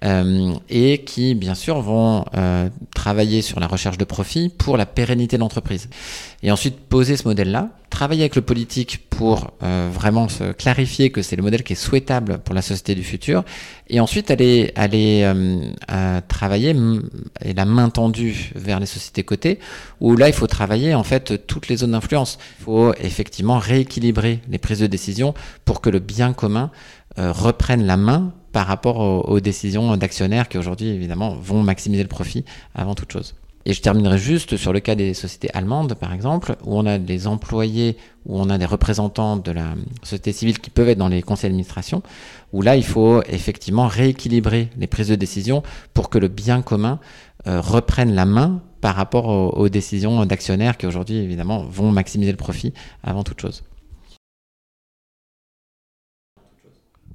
euh, 0.03 0.53
et 0.69 0.99
qui 1.05 1.33
bien 1.33 1.55
sûr 1.55 1.79
vont 1.79 2.25
euh, 2.35 2.67
travailler 2.93 3.41
sur 3.41 3.61
la 3.61 3.67
recherche 3.67 3.97
de 3.97 4.03
profit 4.03 4.49
pour 4.49 4.75
la 4.75 4.85
pérennité 4.85 5.37
de 5.37 5.41
l'entreprise. 5.41 5.89
Et 6.41 6.51
ensuite 6.51 6.77
poser 6.77 7.15
ce 7.15 7.25
modèle-là, 7.25 7.69
travailler 7.89 8.23
avec 8.23 8.35
le 8.35 8.41
politique 8.41 9.07
pour 9.09 9.51
euh, 9.63 9.89
vraiment 9.93 10.27
se 10.27 10.51
clarifier 10.51 11.09
que 11.09 11.21
c'est 11.21 11.37
le 11.37 11.43
modèle 11.43 11.63
qui 11.63 11.73
est 11.73 11.77
souhaitable 11.77 12.39
pour 12.39 12.53
la 12.53 12.61
société 12.61 12.95
du 12.95 13.03
futur, 13.03 13.45
et 13.87 14.01
ensuite 14.01 14.29
aller, 14.29 14.73
aller 14.75 15.31
travailler 16.27 16.75
et 17.41 17.53
la 17.53 17.65
main 17.65 17.89
tendue 17.89 18.51
vers 18.55 18.81
les 18.81 18.85
sociétés 18.85 19.23
cotées, 19.23 19.59
où 20.01 20.17
là 20.17 20.27
il 20.27 20.33
faut 20.33 20.47
travailler 20.47 20.95
en 20.95 21.03
fait 21.03 21.47
toutes 21.47 21.69
les 21.69 21.77
zones 21.77 21.91
d'influence. 21.91 22.39
Il 22.59 22.63
faut 22.65 22.93
effectivement 22.95 23.57
rééquilibrer 23.57 24.41
les 24.49 24.57
prises 24.57 24.79
de 24.79 24.87
décision 24.87 25.33
pour 25.63 25.79
que 25.79 25.89
le 25.89 25.99
bien 25.99 26.33
commun 26.33 26.71
reprenne 27.17 27.85
la 27.85 27.95
main 27.95 28.33
par 28.53 28.67
rapport 28.67 29.27
aux, 29.29 29.39
décisions 29.41 29.97
d'actionnaires 29.97 30.47
qui 30.47 30.57
aujourd'hui 30.57 30.87
évidemment 30.87 31.35
vont 31.35 31.61
maximiser 31.63 32.03
le 32.03 32.07
profit 32.07 32.45
avant 32.75 32.95
toute 32.95 33.11
chose. 33.11 33.35
Et 33.65 33.73
je 33.73 33.81
terminerai 33.81 34.17
juste 34.17 34.57
sur 34.57 34.73
le 34.73 34.79
cas 34.79 34.93
des 34.93 35.13
sociétés 35.13 35.49
allemandes, 35.53 35.95
par 35.95 36.13
exemple, 36.13 36.55
où 36.65 36.77
on 36.77 36.85
a 36.85 36.97
des 36.99 37.27
employés, 37.27 37.97
où 38.25 38.37
on 38.37 38.49
a 38.49 38.57
des 38.57 38.65
représentants 38.65 39.37
de 39.37 39.51
la 39.51 39.73
société 40.03 40.33
civile 40.33 40.59
qui 40.59 40.69
peuvent 40.69 40.89
être 40.89 40.97
dans 40.97 41.07
les 41.07 41.21
conseils 41.21 41.49
d'administration, 41.49 42.03
où 42.51 42.61
là, 42.61 42.75
il 42.75 42.83
faut 42.83 43.23
effectivement 43.23 43.87
rééquilibrer 43.87 44.69
les 44.77 44.87
prises 44.87 45.07
de 45.07 45.15
décision 45.15 45.63
pour 45.93 46.09
que 46.09 46.17
le 46.17 46.27
bien 46.27 46.61
commun 46.61 46.99
euh, 47.47 47.61
reprenne 47.61 48.13
la 48.13 48.25
main 48.25 48.61
par 48.81 48.95
rapport 48.95 49.57
aux 49.57 49.69
décisions 49.69 50.25
d'actionnaires 50.25 50.77
qui 50.77 50.85
aujourd'hui, 50.85 51.15
évidemment, 51.15 51.63
vont 51.63 51.91
maximiser 51.91 52.31
le 52.31 52.37
profit 52.37 52.73
avant 53.01 53.23
toute 53.23 53.39
chose. 53.41 53.63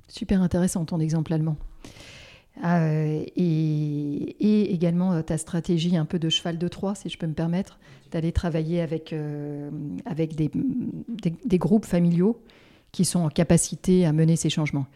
Super 0.09 0.43
intéressant 0.43 0.85
ton 0.85 1.00
exemple 1.00 1.33
allemand. 1.33 1.57
Euh, 2.65 3.25
et, 3.37 4.73
également 4.73 5.12
euh, 5.12 5.23
ta 5.23 5.38
stratégie 5.38 5.97
un 5.97 6.05
peu 6.05 6.19
de 6.19 6.29
cheval 6.29 6.59
de 6.59 6.69
Troie, 6.69 6.95
si 6.95 7.09
je 7.09 7.17
peux 7.19 7.27
me 7.27 7.35
permettre, 7.35 7.79
d'aller 8.11 8.33
travailler 8.33 8.81
avec, 8.81 9.12
euh, 9.12 9.71
des, 11.45 11.59
groupes 11.59 11.85
familiaux 11.87 12.41
qui 12.91 13.05
sont 13.05 13.21
en 13.21 13.29
capacité 13.29 14.07
à 14.07 14.12
mener 14.12 14.37
ces 14.37 14.50
changements. 14.50 14.87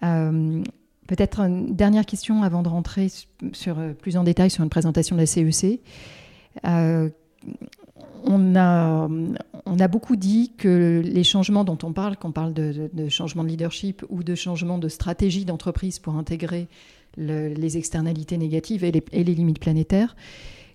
Peut-être 0.00 1.40
une 1.40 1.74
dernière 1.76 2.04
question 2.04 2.42
avant 2.42 2.62
de 2.62 2.68
rentrer 2.68 3.08
sur, 3.52 3.76
plus 4.00 4.16
en 4.16 4.24
détail 4.24 4.50
sur 4.50 4.64
une 4.64 4.70
présentation 4.70 5.16
de 5.16 5.20
la 5.20 5.26
CEC. 5.26 5.80
On 8.28 8.56
a, 8.56 9.88
beaucoup 9.88 10.16
dit 10.16 10.52
que 10.58 11.00
les 11.04 11.24
changements 11.24 11.64
dont 11.64 11.78
on 11.82 11.92
parle, 11.92 12.16
qu'on 12.16 12.32
parle 12.32 12.52
de, 12.52 12.72
de, 12.72 12.90
de, 12.92 13.08
changement 13.08 13.44
de 13.44 13.48
leadership 13.48 14.04
ou 14.08 14.24
de 14.24 14.34
changement 14.34 14.78
de 14.78 14.88
stratégie 14.88 15.44
d'entreprise 15.44 15.98
pour 15.98 16.14
intégrer 16.14 16.68
le, 17.16 17.48
les 17.48 17.76
externalités 17.76 18.36
négatives 18.36 18.84
et 18.84 18.92
les, 18.92 19.34
limites 19.34 19.60
planétaires, 19.60 20.16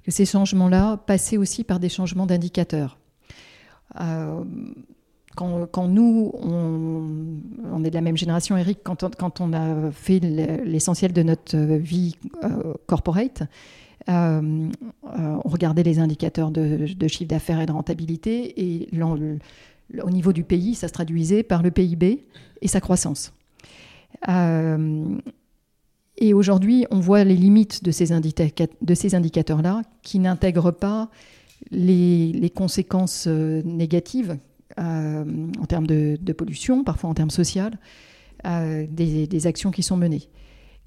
que 0.03 0.11
ces 0.11 0.25
changements-là 0.25 0.97
passaient 0.97 1.37
aussi 1.37 1.63
par 1.63 1.79
des 1.79 1.89
changements 1.89 2.25
d'indicateurs. 2.25 2.97
Euh, 3.99 4.43
quand, 5.35 5.87
nous, 5.87 6.31
on, 6.33 7.83
est 7.83 7.89
de 7.89 7.95
la 7.95 8.01
même 8.01 8.17
génération, 8.17 8.57
Eric, 8.57 8.79
quand 8.83 9.03
on, 9.03 9.09
quand 9.09 9.41
on 9.41 9.53
a 9.53 9.91
fait 9.91 10.19
l'essentiel 10.19 11.13
de 11.13 11.23
notre 11.23 11.57
vie 11.57 12.15
euh, 12.43 12.73
corporate, 12.85 13.43
euh, 14.11 14.69
euh, 15.05 15.37
on 15.43 15.49
regardait 15.49 15.83
les 15.83 15.99
indicateurs 15.99 16.51
de, 16.51 16.85
chiffre 17.07 17.29
d'affaires 17.29 17.61
et 17.61 17.65
de 17.65 17.71
rentabilité, 17.71 18.61
et 18.61 18.89
au 19.01 20.09
niveau 20.09 20.33
du 20.33 20.43
pays, 20.43 20.75
ça 20.75 20.87
se 20.87 20.93
traduisait 20.93 21.43
par 21.43 21.63
le 21.63 21.71
PIB 21.71 22.25
et 22.61 22.67
sa 22.67 22.81
croissance. 22.81 23.33
Euh, 24.29 25.17
et 26.17 26.33
aujourd'hui, 26.33 26.85
on 26.91 26.99
voit 26.99 27.23
les 27.23 27.35
limites 27.35 27.83
de 27.83 27.91
ces, 27.91 28.11
indicateurs-là 28.11 29.81
qui 30.03 30.19
n'intègrent 30.19 30.71
pas 30.71 31.09
les, 31.71 32.51
conséquences 32.55 33.27
négatives 33.27 34.37
en 34.77 35.65
termes 35.67 35.87
de, 35.87 36.33
pollution, 36.33 36.83
parfois 36.83 37.09
en 37.09 37.13
termes 37.13 37.31
sociaux, 37.31 37.69
des, 38.43 39.47
actions 39.47 39.71
qui 39.71 39.83
sont 39.83 39.97
menées. 39.97 40.27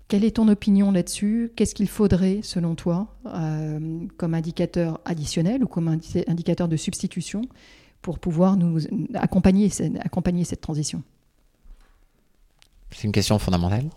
Quelle 0.09 0.25
est 0.25 0.33
ton 0.33 0.49
opinion 0.49 0.93
là-dessus? 0.93 1.53
Qu'est-ce 1.57 1.75
qu'il 1.75 1.89
faudrait, 1.89 2.41
selon 2.43 2.75
toi, 2.75 3.09
euh, 3.27 4.01
comme 4.19 4.35
indicateur 4.35 5.01
additionnel 5.05 5.65
ou 5.65 5.67
comme 5.67 5.89
indicateur 5.89 6.69
de 6.69 6.77
substitution 6.77 7.43
pour 8.03 8.19
pouvoir 8.19 8.57
nous 8.57 8.81
accompagner, 9.15 9.71
cette 9.71 10.61
transition? 10.61 11.03
C'est 12.91 13.05
une 13.05 13.13
question 13.13 13.39
fondamentale. 13.39 13.89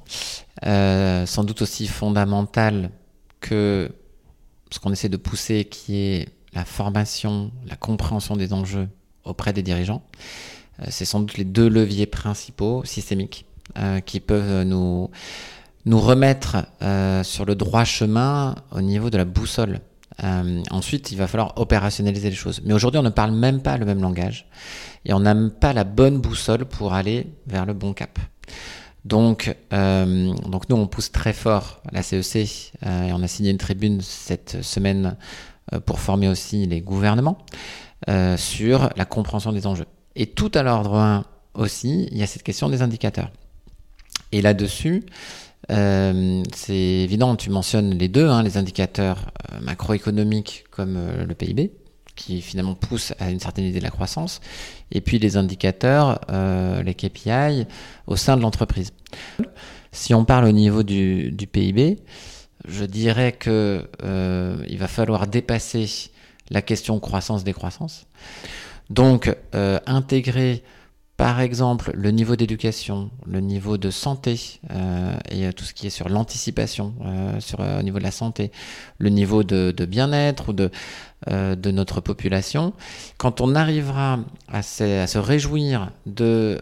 Euh, 0.65 1.25
sans 1.25 1.43
doute 1.43 1.61
aussi 1.61 1.87
fondamentale 1.87 2.89
que 3.41 3.91
ce 4.71 4.79
qu'on 4.79 4.93
essaie 4.93 5.09
de 5.09 5.17
pousser, 5.17 5.65
qui 5.65 5.97
est 5.97 6.29
la 6.53 6.63
formation, 6.63 7.51
la 7.67 7.75
compréhension 7.75 8.37
des 8.37 8.53
enjeux 8.53 8.87
auprès 9.25 9.51
des 9.51 9.61
dirigeants. 9.61 10.01
Euh, 10.79 10.85
c'est 10.89 11.05
sans 11.05 11.19
doute 11.19 11.37
les 11.37 11.43
deux 11.43 11.67
leviers 11.67 12.05
principaux 12.05 12.85
systémiques 12.85 13.45
qui 14.05 14.21
peuvent 14.21 14.63
nous 14.63 15.11
nous 15.87 15.99
remettre 15.99 16.57
euh, 16.81 17.23
sur 17.23 17.45
le 17.45 17.55
droit 17.55 17.83
chemin 17.83 18.55
au 18.71 18.81
niveau 18.81 19.09
de 19.09 19.17
la 19.17 19.25
boussole 19.25 19.79
ensuite, 20.71 21.11
il 21.11 21.17
va 21.17 21.27
falloir 21.27 21.53
opérationnaliser 21.57 22.29
les 22.29 22.35
choses. 22.35 22.61
Mais 22.65 22.73
aujourd'hui, 22.73 22.99
on 22.99 23.03
ne 23.03 23.09
parle 23.09 23.31
même 23.31 23.61
pas 23.61 23.77
le 23.77 23.85
même 23.85 24.01
langage 24.01 24.47
et 25.05 25.13
on 25.13 25.19
n'a 25.19 25.35
pas 25.49 25.73
la 25.73 25.83
bonne 25.83 26.19
boussole 26.19 26.65
pour 26.65 26.93
aller 26.93 27.27
vers 27.45 27.65
le 27.65 27.73
bon 27.73 27.93
cap. 27.93 28.19
Donc, 29.05 29.55
euh, 29.73 30.33
donc 30.49 30.69
nous, 30.69 30.75
on 30.75 30.87
pousse 30.87 31.11
très 31.11 31.33
fort 31.33 31.81
la 31.91 32.03
CEC 32.03 32.73
euh, 32.85 33.03
et 33.03 33.13
on 33.13 33.21
a 33.21 33.27
signé 33.27 33.51
une 33.51 33.57
tribune 33.57 34.01
cette 34.01 34.61
semaine 34.63 35.15
euh, 35.73 35.79
pour 35.79 35.99
former 35.99 36.27
aussi 36.27 36.65
les 36.65 36.81
gouvernements 36.81 37.37
sur 38.37 38.89
la 38.95 39.05
compréhension 39.05 39.51
des 39.51 39.65
enjeux. 39.65 39.87
Et 40.15 40.27
tout 40.27 40.51
à 40.53 40.63
l'ordre 40.63 40.95
1 40.95 41.25
aussi, 41.55 42.07
il 42.11 42.17
y 42.17 42.23
a 42.23 42.27
cette 42.27 42.43
question 42.43 42.69
des 42.69 42.81
indicateurs. 42.81 43.31
Et 44.31 44.41
là-dessus, 44.41 45.03
c'est 45.69 46.73
évident, 46.73 47.35
tu 47.35 47.49
mentionnes 47.49 47.97
les 47.97 48.07
deux, 48.07 48.27
hein, 48.27 48.43
les 48.43 48.57
indicateurs 48.57 49.31
macroéconomiques 49.61 50.63
comme 50.71 50.97
le 51.27 51.35
PIB, 51.35 51.71
qui 52.17 52.41
finalement 52.41 52.75
pousse 52.75 53.13
à 53.19 53.29
une 53.29 53.39
certaine 53.39 53.65
idée 53.65 53.79
de 53.79 53.83
la 53.83 53.91
croissance, 53.91 54.41
et 54.91 54.99
puis 54.99 55.19
les 55.19 55.37
indicateurs, 55.37 56.19
euh, 56.29 56.83
les 56.83 56.95
KPI, 56.95 57.65
au 58.07 58.17
sein 58.17 58.35
de 58.35 58.41
l'entreprise. 58.41 58.91
Si 59.93 60.13
on 60.13 60.25
parle 60.25 60.45
au 60.45 60.51
niveau 60.51 60.83
du, 60.83 61.31
PIB, 61.49 61.99
je 62.67 62.83
dirais 62.83 63.31
que 63.31 63.87
euh, 64.03 64.57
il 64.67 64.77
va 64.77 64.87
falloir 64.87 65.27
dépasser 65.27 65.87
la 66.49 66.61
question 66.61 66.99
croissance-décroissance. 66.99 68.07
Donc, 68.89 69.33
euh, 69.55 69.79
intégrer 69.85 70.63
par 71.17 71.41
exemple, 71.41 71.91
le 71.95 72.11
niveau 72.11 72.35
d'éducation, 72.35 73.09
le 73.25 73.39
niveau 73.39 73.77
de 73.77 73.89
santé 73.89 74.59
euh, 74.71 75.17
et 75.31 75.51
tout 75.51 75.65
ce 75.65 75.73
qui 75.73 75.87
est 75.87 75.91
sur 75.91 76.09
l'anticipation, 76.09 76.93
euh, 77.03 77.39
sur 77.39 77.59
au 77.59 77.81
niveau 77.81 77.97
de 77.97 78.03
la 78.03 78.11
santé, 78.11 78.51
le 78.99 79.09
niveau 79.09 79.43
de, 79.43 79.73
bien-être 79.85 80.49
ou 80.49 80.53
de 80.53 80.69
de 81.25 81.71
notre 81.71 81.99
population, 81.99 82.73
quand 83.17 83.41
on 83.41 83.55
arrivera 83.55 84.19
à 84.47 84.59
à 84.59 84.61
se 84.61 85.17
réjouir 85.17 85.89
de 86.05 86.61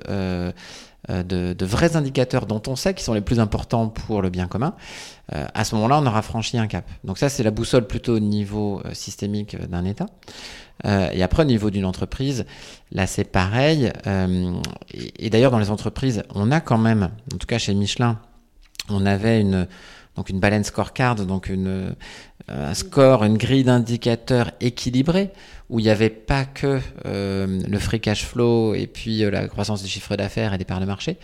de, 1.10 1.54
de, 1.54 1.66
vrais 1.66 1.96
indicateurs 1.96 2.46
dont 2.46 2.62
on 2.68 2.76
sait 2.76 2.94
qu'ils 2.94 3.04
sont 3.04 3.14
les 3.14 3.22
plus 3.22 3.40
importants 3.40 3.90
pour 3.90 4.22
le 4.22 4.30
bien 4.30 4.48
commun, 4.48 4.74
à 5.32 5.64
ce 5.64 5.76
moment-là, 5.76 6.00
on 6.00 6.06
aura 6.06 6.22
franchi 6.22 6.58
un 6.58 6.68
cap. 6.68 6.86
Donc 7.04 7.18
ça, 7.18 7.30
c'est 7.30 7.44
la 7.44 7.52
boussole 7.52 7.88
plutôt 7.88 8.16
au 8.16 8.20
niveau 8.20 8.82
systémique 8.94 9.56
d'un 9.70 9.86
État. 9.86 10.08
Euh, 10.86 11.10
et 11.12 11.24
après, 11.24 11.44
au 11.44 11.46
niveau 11.46 11.70
d'une 11.70 11.86
entreprise, 11.86 12.46
là, 12.92 13.08
c'est 13.08 13.24
pareil. 13.24 13.92
Euh, 14.08 14.54
et, 14.94 15.30
d'ailleurs, 15.30 15.52
dans 15.52 15.60
les 15.60 15.72
entreprises, 15.72 16.24
on 16.34 16.52
a 16.52 16.60
quand 16.60 16.78
même, 16.78 17.10
en 17.34 17.38
tout 17.38 17.48
cas 17.48 17.58
chez 17.58 17.74
Michelin, 17.74 18.20
on 18.90 19.06
avait 19.06 19.42
une 19.42 19.68
donc 20.16 20.30
une 20.30 20.40
balance 20.40 20.68
scorecard, 20.68 21.16
donc 21.16 21.50
une, 21.50 21.68
euh, 21.68 21.90
un 22.48 22.74
score, 22.74 23.24
une 23.24 23.38
grille 23.38 23.64
d'indicateurs 23.64 24.52
équilibrée, 24.62 25.32
où 25.70 25.80
il 25.80 25.84
n'y 25.84 25.90
avait 25.90 26.12
pas 26.12 26.46
que 26.46 26.80
le 27.04 27.80
free 27.80 28.00
cash 28.00 28.24
flow 28.24 28.76
et 28.76 28.86
puis 28.86 29.20
la 29.30 29.48
croissance 29.48 29.82
du 29.82 29.90
chiffre 29.90 30.16
d'affaires 30.16 30.54
et 30.54 30.60
des 30.60 30.66
parts 30.66 30.80
de 30.80 30.86
marché. 30.86 31.18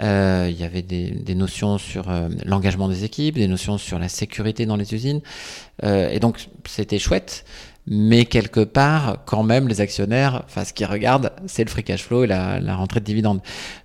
il 0.00 0.56
y 0.58 0.64
avait 0.64 0.82
des, 0.82 1.12
des 1.12 1.34
notions 1.36 1.78
sur 1.78 2.10
l'engagement 2.44 2.88
des 2.88 3.04
équipes, 3.04 3.36
des 3.36 3.46
notions 3.46 3.78
sur 3.78 4.00
la 4.00 4.08
sécurité 4.08 4.66
dans 4.66 4.74
les 4.74 4.94
usines. 4.94 5.20
et 5.84 6.18
donc, 6.18 6.48
c'était 6.66 6.98
chouette 6.98 7.44
mais 7.90 8.26
quelque 8.26 8.60
part, 8.60 9.24
quand 9.24 9.42
même, 9.42 9.66
les 9.66 9.80
actionnaires, 9.80 10.42
enfin, 10.44 10.64
ce 10.64 10.74
qu'ils 10.74 10.86
regardent, 10.86 11.32
c'est 11.46 11.64
le 11.64 11.70
free 11.70 11.82
cash 11.82 12.02
flow 12.02 12.24
et 12.24 12.26
la, 12.26 12.60
la 12.60 12.76
rentrée 12.76 13.00
de 13.00 13.04
dividendes. 13.04 13.40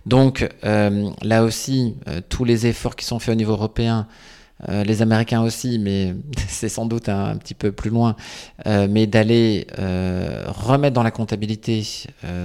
Donc, 0.06 0.50
euh, 0.66 1.10
là 1.22 1.44
aussi, 1.44 1.96
euh, 2.10 2.20
tous 2.28 2.44
les 2.44 2.68
efforts 2.68 2.98
qui 2.98 3.06
sont 3.06 3.20
faits 3.20 3.34
au 3.34 3.38
niveau 3.38 3.54
européen, 3.54 4.08
euh, 4.70 4.84
les 4.84 5.02
Américains 5.02 5.42
aussi, 5.42 5.80
mais 5.80 6.16
c'est 6.48 6.70
sans 6.70 6.86
doute 6.86 7.10
un, 7.10 7.36
petit 7.38 7.54
peu 7.54 7.72
plus 7.72 7.90
loin, 7.90 8.16
mais 8.66 9.08
d'aller 9.08 9.68
remettre 9.78 10.94
dans 10.94 11.04
la 11.04 11.12
comptabilité 11.12 11.84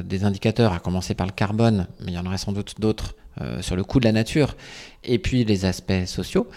des 0.04 0.24
indicateurs, 0.24 0.72
à 0.72 0.78
commencer 0.78 1.14
par 1.14 1.26
le 1.26 1.32
carbone, 1.32 1.86
mais 2.00 2.12
il 2.12 2.14
y 2.14 2.18
en 2.18 2.26
aurait 2.26 2.38
sans 2.38 2.52
doute 2.52 2.74
d'autres 2.78 3.14
sur 3.60 3.76
le 3.76 3.84
coût 3.84 4.00
de 4.00 4.04
la 4.04 4.12
nature, 4.12 4.56
et 5.04 5.18
puis 5.18 5.44
les 5.44 5.64
aspects 5.64 6.06
sociaux. 6.06 6.48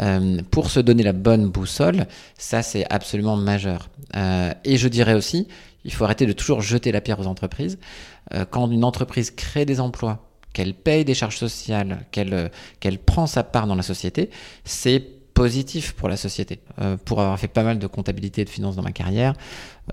Euh, 0.00 0.38
pour 0.50 0.70
se 0.70 0.80
donner 0.80 1.02
la 1.02 1.12
bonne 1.12 1.48
boussole, 1.48 2.06
ça 2.38 2.62
c'est 2.62 2.90
absolument 2.90 3.36
majeur. 3.36 3.88
Euh, 4.16 4.52
et 4.64 4.76
je 4.76 4.88
dirais 4.88 5.14
aussi, 5.14 5.46
il 5.84 5.92
faut 5.92 6.04
arrêter 6.04 6.26
de 6.26 6.32
toujours 6.32 6.62
jeter 6.62 6.92
la 6.92 7.00
pierre 7.00 7.20
aux 7.20 7.26
entreprises. 7.26 7.78
Euh, 8.32 8.44
quand 8.48 8.70
une 8.70 8.84
entreprise 8.84 9.30
crée 9.30 9.66
des 9.66 9.80
emplois, 9.80 10.29
qu'elle 10.52 10.74
paye 10.74 11.04
des 11.04 11.14
charges 11.14 11.36
sociales, 11.36 12.06
qu'elle 12.10 12.50
qu'elle 12.80 12.98
prend 12.98 13.26
sa 13.26 13.42
part 13.42 13.66
dans 13.66 13.76
la 13.76 13.82
société, 13.82 14.30
c'est 14.64 15.00
positif 15.34 15.92
pour 15.92 16.08
la 16.08 16.16
société. 16.16 16.60
pour 17.04 17.20
avoir 17.20 17.38
fait 17.38 17.48
pas 17.48 17.62
mal 17.62 17.78
de 17.78 17.86
comptabilité 17.86 18.42
et 18.42 18.44
de 18.44 18.50
finances 18.50 18.76
dans 18.76 18.82
ma 18.82 18.92
carrière, 18.92 19.34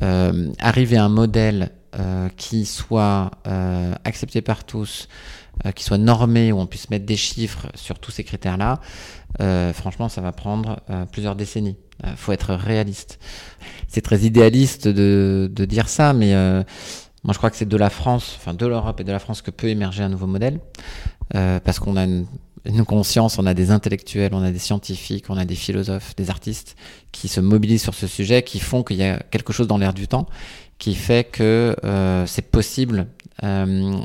arriver 0.02 0.98
à 0.98 1.06
un 1.06 1.10
modèle 1.10 1.72
qui 2.36 2.66
soit 2.66 3.32
accepté 4.04 4.42
par 4.42 4.66
tous, 4.66 5.08
qui 5.76 5.84
soit 5.84 6.00
normé, 6.00 6.52
où 6.52 6.60
on 6.60 6.66
puisse 6.66 6.90
mettre 6.90 7.06
des 7.06 7.16
chiffres 7.16 7.68
sur 7.76 8.00
tous 8.00 8.12
ces 8.12 8.26
critères-là, 8.26 8.82
euh, 9.42 9.74
franchement, 9.74 10.10
ça 10.10 10.22
va 10.22 10.32
prendre 10.32 10.80
euh, 10.90 11.06
plusieurs 11.06 11.36
décennies. 11.36 11.78
Il 12.04 12.10
euh, 12.10 12.16
faut 12.16 12.32
être 12.32 12.54
réaliste. 12.54 13.20
C'est 13.88 14.02
très 14.02 14.20
idéaliste 14.20 14.88
de, 14.88 15.50
de, 15.52 15.66
dire 15.66 15.90
ça, 15.90 16.14
mais 16.14 16.34
moi 17.24 17.34
je 17.34 17.38
crois 17.38 17.50
que 17.50 17.58
c'est 17.58 17.68
de 17.68 17.78
la 17.78 17.90
France, 17.90 18.36
enfin 18.38 18.54
de 18.54 18.66
l'Europe 18.66 19.00
et 19.00 19.04
de 19.04 19.12
la 19.12 19.20
France 19.20 19.42
que 19.42 19.52
peut 19.52 19.68
émerger 19.68 20.04
un 20.04 20.10
nouveau 20.10 20.28
modèle, 20.28 20.60
parce 21.32 21.80
qu'on 21.80 21.98
a 21.98 22.04
une, 22.04 22.26
une, 22.66 22.86
conscience, 22.86 23.38
on 23.38 23.46
a 23.46 23.54
des 23.54 23.72
intellectuels, 23.72 24.34
on 24.34 24.44
a 24.44 24.52
des 24.52 24.60
scientifiques, 24.60 25.26
on 25.30 25.38
a 25.38 25.46
des 25.46 25.56
philosophes, 25.56 26.16
des 26.16 26.30
artistes 26.30 26.76
qui 27.12 27.28
se 27.28 27.42
mobilisent 27.42 27.84
sur 27.84 27.94
ce 27.94 28.08
sujet, 28.08 28.44
qui 28.44 28.60
font 28.60 28.84
qu'il 28.84 28.98
y 28.98 29.04
a 29.04 29.20
quelque 29.32 29.52
chose 29.52 29.68
dans 29.68 29.78
l'air 29.78 29.94
du 29.94 30.08
temps, 30.08 30.28
qui 30.78 30.96
fait 30.96 31.30
que 31.30 31.76
c'est 32.28 32.50
possible, 32.50 33.08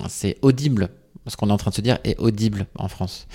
c'est 0.09 0.39
audible 0.43 0.89
ce 1.27 1.37
qu'on 1.37 1.49
est 1.49 1.53
en 1.53 1.57
train 1.57 1.71
de 1.71 1.75
se 1.75 1.81
dire 1.81 1.99
est 2.05 2.19
audible 2.19 2.67
en 2.77 2.89
France. 2.89 3.27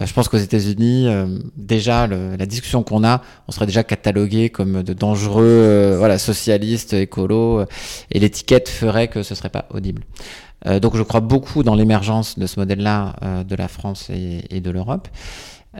Euh, 0.00 0.06
je 0.06 0.12
pense 0.12 0.28
qu'aux 0.28 0.38
États-Unis, 0.38 1.06
euh, 1.08 1.26
déjà 1.56 2.06
la 2.06 2.46
discussion 2.46 2.82
qu'on 2.82 3.04
a, 3.04 3.22
on 3.48 3.52
serait 3.52 3.66
déjà 3.66 3.82
catalogué 3.82 4.50
comme 4.50 4.82
de 4.82 4.92
dangereux, 4.92 5.44
euh, 5.44 5.96
voilà, 5.98 6.18
socialistes, 6.18 6.92
écolos, 6.92 7.64
et 8.10 8.18
l'étiquette 8.20 8.68
ferait 8.68 9.08
que 9.08 9.22
ce 9.22 9.34
serait 9.34 9.48
pas 9.48 9.66
audible. 9.70 10.02
donc 10.82 10.96
je 10.96 11.02
crois 11.02 11.20
beaucoup 11.20 11.62
dans 11.62 11.74
l'émergence 11.74 12.38
de 12.38 12.46
ce 12.46 12.60
modèle-là 12.60 13.44
de 13.44 13.56
la 13.56 13.68
France 13.68 14.10
et, 14.10 14.60
de 14.60 14.70
l'Europe. 14.70 15.08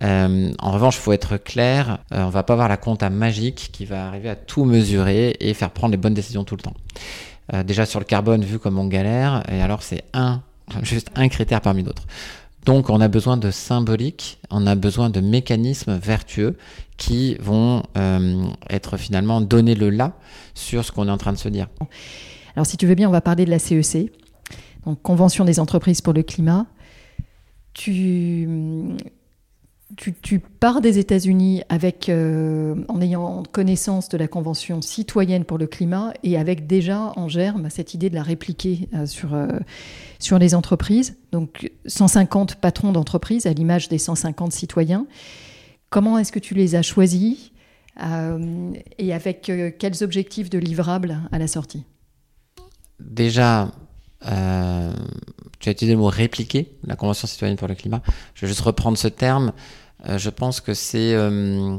en 0.01 0.71
revanche, 0.71 0.97
il 0.97 1.01
faut 1.01 1.13
être 1.13 1.37
clair, 1.37 1.99
on 2.11 2.31
va 2.31 2.43
pas 2.43 2.55
avoir 2.55 2.69
la 2.69 2.79
compta 2.79 3.11
magique 3.11 3.71
qui 3.73 3.85
va 3.85 4.07
arriver 4.09 4.31
à 4.31 4.37
tout 4.37 4.65
mesurer 4.65 5.37
et 5.39 5.53
faire 5.55 5.71
prendre 5.71 5.93
les 5.93 5.99
bonnes 5.99 6.15
décisions 6.15 6.45
tout 6.45 6.57
le 6.57 6.63
temps. 6.63 7.65
déjà 7.65 7.85
sur 7.85 8.01
le 8.01 8.07
carbone, 8.07 8.43
vu 8.43 8.59
comme 8.59 8.79
on 8.79 8.87
galère, 8.87 9.43
et 9.53 9.61
alors 9.61 9.83
c'est 9.83 10.03
un 10.15 10.43
juste 10.83 11.11
un 11.15 11.29
critère 11.29 11.61
parmi 11.61 11.83
d'autres. 11.83 12.05
Donc 12.65 12.91
on 12.91 13.01
a 13.01 13.09
besoin 13.09 13.37
de 13.37 13.51
symbolique, 13.51 14.39
on 14.51 14.67
a 14.67 14.75
besoin 14.75 15.11
de 15.11 15.21
mécanismes 15.21 15.97
vertueux 15.97 16.57
qui 16.97 17.37
vont 17.41 17.83
euh, 17.97 18.45
être 18.69 18.97
finalement 18.97 19.41
donner 19.41 19.75
le 19.75 19.89
là 19.89 20.13
sur 20.55 20.85
ce 20.85 20.93
qu'on 20.93 21.09
est 21.09 21.11
en 21.11 21.19
train 21.19 21.33
de 21.33 21.39
se 21.39 21.49
dire. 21.49 21.69
Alors 22.55 22.67
si 22.67 22.77
tu 22.77 22.87
veux 22.87 22.95
bien, 22.95 23.09
on 23.09 23.13
va 23.13 23.23
parler 23.23 23.45
de 23.47 23.51
la 23.51 23.59
CEC, 23.59 23.97
e 23.97 24.07
donc 24.85 25.01
Convention 25.03 25.45
des 25.45 25.61
entreprises 25.61 26.01
pour 26.01 26.13
le 26.13 26.23
climat. 26.23 26.67
Tu, 27.73 28.49
tu, 29.97 30.39
pars 30.39 30.81
des 30.81 30.99
États-Unis 30.99 31.63
avec, 31.69 32.09
euh, 32.09 32.75
en 32.89 33.01
ayant 33.01 33.43
connaissance 33.51 34.09
de 34.09 34.17
la 34.17 34.29
Convention 34.29 34.83
citoyenne 34.83 35.45
pour 35.45 35.59
le 35.59 35.67
climat 35.67 36.13
et 36.23 36.39
avec 36.39 36.67
déjà 36.67 37.13
en 37.17 37.29
germe 37.29 37.71
cette 37.71 37.95
idée 37.95 38.11
de 38.11 38.15
la 38.15 38.23
répliquer 38.23 38.89
euh, 38.95 39.07
sur, 39.07 39.35
euh, 39.35 39.49
sur 40.19 40.39
les 40.39 40.55
entreprises. 40.55 41.17
Donc 41.33 41.71
150 41.87 42.57
patrons 42.57 42.93
d'entreprises 42.93 43.47
à 43.47 43.53
l'image 43.53 43.89
des 43.89 43.99
150 43.99 44.53
citoyens. 44.53 45.07
Comment 45.91 46.19
est-ce 46.19 46.33
que 46.33 46.39
tu 46.39 46.55
les 46.55 46.75
as 46.75 46.83
choisis 46.83 47.53
et 48.99 49.13
avec 49.13 49.53
quels 49.79 50.03
objectifs 50.03 50.49
de 50.49 50.59
livrables 50.59 51.19
à 51.33 51.39
la 51.39 51.47
sortie? 51.47 51.85
Déjà, 52.99 53.73
tu 54.23 55.69
as 55.69 55.73
utilisé 55.73 55.95
le 55.95 56.01
mot 56.01 56.09
répliquer, 56.09 56.73
la 56.85 56.97
Convention 56.97 57.27
citoyenne 57.27 57.57
pour 57.57 57.69
le 57.69 57.75
climat. 57.75 58.03
Je 58.35 58.43
vais 58.43 58.49
juste 58.49 58.61
reprendre 58.61 58.99
ce 58.99 59.09
terme. 59.09 59.53
Euh, 60.09 60.19
je 60.19 60.31
pense 60.31 60.61
que 60.61 60.75
c'est 60.75 61.15
euh, 61.15 61.79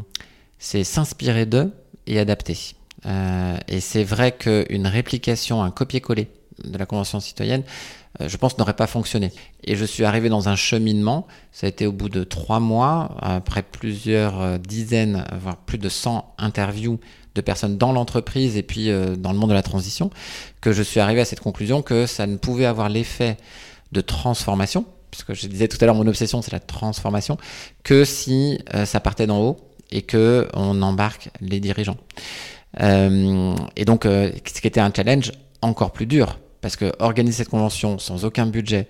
s'inspirer 0.60 1.46
d'eux 1.46 1.72
et 2.08 2.20
adapter. 2.20 2.58
Euh, 3.06 3.58
et 3.68 3.80
c'est 3.80 4.04
vrai 4.04 4.32
qu'une 4.32 4.88
réplication, 4.88 5.64
un 5.64 5.72
copier-coller 5.72 6.28
de 6.64 6.78
la 6.78 6.86
Convention 6.86 7.20
citoyenne, 7.20 7.64
je 8.20 8.38
pense, 8.38 8.58
n'aurait 8.58 8.76
pas 8.76 8.88
fonctionné. 8.88 9.32
Et 9.64 9.76
je 9.76 9.86
suis 9.86 10.04
arrivé 10.04 10.30
dans 10.30 10.50
un 10.50 10.56
cheminement, 10.56 11.28
ça 11.52 11.66
a 11.66 11.70
été 11.70 11.88
au 11.88 11.92
bout 11.92 12.10
de 12.10 12.24
trois 12.24 12.60
mois, 12.60 13.16
après 13.22 13.64
plusieurs 13.64 14.60
dizaines, 14.60 15.26
voire 15.42 15.56
plus 15.56 15.78
de 15.78 15.88
100 15.90 16.36
interviews 16.38 17.00
de 17.36 17.42
personnes 17.42 17.78
dans 17.78 17.92
l'entreprise 17.92 18.58
et 18.58 18.64
puis 18.64 18.90
dans 19.18 19.32
le 19.32 19.38
monde 19.38 19.50
de 19.50 19.56
la 19.56 19.64
transition, 19.64 20.10
que 20.60 20.72
je 20.72 20.84
suis 20.84 21.00
arrivé 21.00 21.22
à 21.22 21.26
cette 21.26 21.40
conclusion 21.40 21.82
que 21.82 22.06
ça 22.06 22.28
ne 22.28 22.38
pouvait 22.38 22.66
avoir 22.66 22.90
l'effet 22.90 23.38
de 23.92 24.02
transformation, 24.02 24.86
puisque 25.12 25.34
je 25.34 25.48
disais 25.48 25.68
tout 25.68 25.78
à 25.82 25.86
l'heure, 25.86 25.96
mon 25.96 26.08
obsession, 26.08 26.42
c'est 26.42 26.52
la 26.52 26.60
transformation, 26.60 27.38
que 27.84 28.06
si 28.06 28.60
euh, 28.74 28.86
ça 28.86 29.00
partait 29.00 29.28
d'en 29.28 29.42
haut 29.42 29.58
et 29.92 30.02
que 30.02 30.48
on 30.54 30.82
embarque 30.82 31.30
les 31.42 31.60
dirigeants. 31.60 31.98
et 32.80 33.86
donc, 33.86 34.04
ce 34.06 34.62
qui 34.62 34.68
était 34.68 34.80
un 34.80 34.92
challenge 34.96 35.34
encore 35.62 35.92
plus 35.92 36.06
dur 36.06 36.38
parce 36.62 36.76
que 36.76 36.92
organiser 37.00 37.40
cette 37.40 37.50
convention 37.50 37.98
sans 38.00 38.24
aucun 38.24 38.46
budget, 38.46 38.88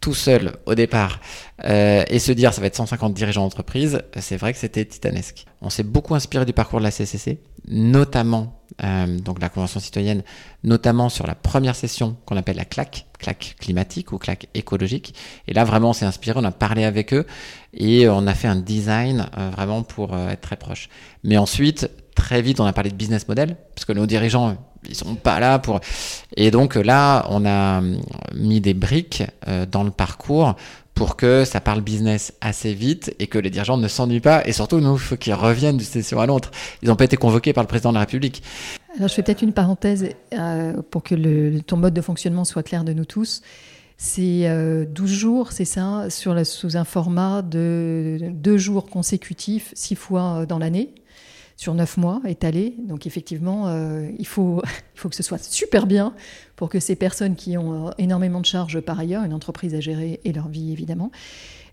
tout 0.00 0.14
seul 0.14 0.52
au 0.66 0.74
départ, 0.74 1.20
euh, 1.64 2.04
et 2.08 2.18
se 2.18 2.32
dire 2.32 2.52
ça 2.52 2.60
va 2.60 2.66
être 2.66 2.76
150 2.76 3.14
dirigeants 3.14 3.42
d'entreprise, 3.42 4.02
c'est 4.18 4.36
vrai 4.36 4.52
que 4.52 4.58
c'était 4.58 4.84
titanesque. 4.84 5.46
On 5.62 5.70
s'est 5.70 5.82
beaucoup 5.82 6.14
inspiré 6.14 6.44
du 6.44 6.52
parcours 6.52 6.78
de 6.78 6.84
la 6.84 6.90
CCC, 6.90 7.40
notamment 7.66 8.60
euh, 8.82 9.18
donc 9.18 9.40
la 9.40 9.48
convention 9.48 9.80
citoyenne, 9.80 10.22
notamment 10.62 11.08
sur 11.08 11.26
la 11.26 11.34
première 11.34 11.74
session 11.74 12.16
qu'on 12.26 12.36
appelle 12.36 12.56
la 12.56 12.66
claque, 12.66 13.06
claque 13.18 13.56
climatique 13.58 14.12
ou 14.12 14.18
claque 14.18 14.48
écologique. 14.54 15.14
Et 15.48 15.54
là 15.54 15.64
vraiment 15.64 15.90
on 15.90 15.94
s'est 15.94 16.06
inspiré, 16.06 16.38
on 16.38 16.44
a 16.44 16.50
parlé 16.50 16.84
avec 16.84 17.14
eux 17.14 17.26
et 17.72 18.08
on 18.08 18.26
a 18.26 18.34
fait 18.34 18.48
un 18.48 18.56
design 18.56 19.26
euh, 19.38 19.50
vraiment 19.50 19.82
pour 19.82 20.16
être 20.16 20.42
très 20.42 20.56
proche. 20.56 20.90
Mais 21.22 21.38
ensuite 21.38 21.90
très 22.14 22.42
vite 22.42 22.60
on 22.60 22.66
a 22.66 22.72
parlé 22.74 22.90
de 22.90 22.96
business 22.96 23.26
model 23.26 23.56
parce 23.74 23.86
que 23.86 23.92
nos 23.92 24.06
dirigeants 24.06 24.56
ils 24.88 24.94
sont 24.94 25.14
pas 25.14 25.40
là 25.40 25.58
pour. 25.58 25.80
Et 26.36 26.50
donc 26.50 26.74
là, 26.74 27.26
on 27.30 27.44
a 27.46 27.82
mis 28.34 28.60
des 28.60 28.74
briques 28.74 29.22
euh, 29.48 29.66
dans 29.66 29.82
le 29.82 29.90
parcours 29.90 30.54
pour 30.94 31.16
que 31.16 31.44
ça 31.44 31.60
parle 31.60 31.80
business 31.80 32.34
assez 32.40 32.72
vite 32.72 33.14
et 33.18 33.26
que 33.26 33.38
les 33.38 33.50
dirigeants 33.50 33.76
ne 33.76 33.88
s'ennuient 33.88 34.20
pas. 34.20 34.46
Et 34.46 34.52
surtout, 34.52 34.78
nous, 34.78 34.94
il 34.94 35.00
faut 35.00 35.16
qu'ils 35.16 35.34
reviennent 35.34 35.76
d'une 35.76 35.86
session 35.86 36.20
à 36.20 36.26
l'autre. 36.26 36.50
Ils 36.82 36.88
n'ont 36.88 36.96
pas 36.96 37.04
été 37.04 37.16
convoqués 37.16 37.52
par 37.52 37.64
le 37.64 37.68
président 37.68 37.90
de 37.90 37.94
la 37.94 38.00
République. 38.00 38.42
Alors, 38.96 39.08
je 39.08 39.14
fais 39.14 39.22
peut-être 39.22 39.42
une 39.42 39.52
parenthèse 39.52 40.08
euh, 40.32 40.74
pour 40.90 41.02
que 41.02 41.58
ton 41.60 41.76
mode 41.76 41.94
de 41.94 42.00
fonctionnement 42.00 42.44
soit 42.44 42.62
clair 42.62 42.84
de 42.84 42.92
nous 42.92 43.04
tous. 43.04 43.42
C'est 43.96 44.42
12 44.42 44.46
euh, 44.46 45.06
jours, 45.06 45.52
c'est 45.52 45.64
ça, 45.64 46.10
sur 46.10 46.46
sous 46.46 46.76
un 46.76 46.84
format 46.84 47.42
de 47.42 48.18
deux 48.32 48.56
jours 48.56 48.86
consécutifs, 48.86 49.72
six 49.74 49.96
fois 49.96 50.46
dans 50.46 50.58
l'année 50.58 50.94
sur 51.56 51.74
neuf 51.74 51.96
mois 51.96 52.20
étalé. 52.26 52.74
Donc 52.86 53.06
effectivement, 53.06 53.68
euh, 53.68 54.08
il, 54.18 54.26
faut, 54.26 54.62
il 54.94 55.00
faut 55.00 55.08
que 55.08 55.16
ce 55.16 55.22
soit 55.22 55.42
super 55.42 55.86
bien 55.86 56.14
pour 56.56 56.68
que 56.68 56.80
ces 56.80 56.96
personnes 56.96 57.36
qui 57.36 57.56
ont 57.56 57.88
euh, 57.88 57.90
énormément 57.98 58.40
de 58.40 58.46
charges 58.46 58.80
par 58.80 58.98
ailleurs, 58.98 59.24
une 59.24 59.34
entreprise 59.34 59.74
à 59.74 59.80
gérer 59.80 60.20
et 60.24 60.32
leur 60.32 60.48
vie 60.48 60.72
évidemment, 60.72 61.10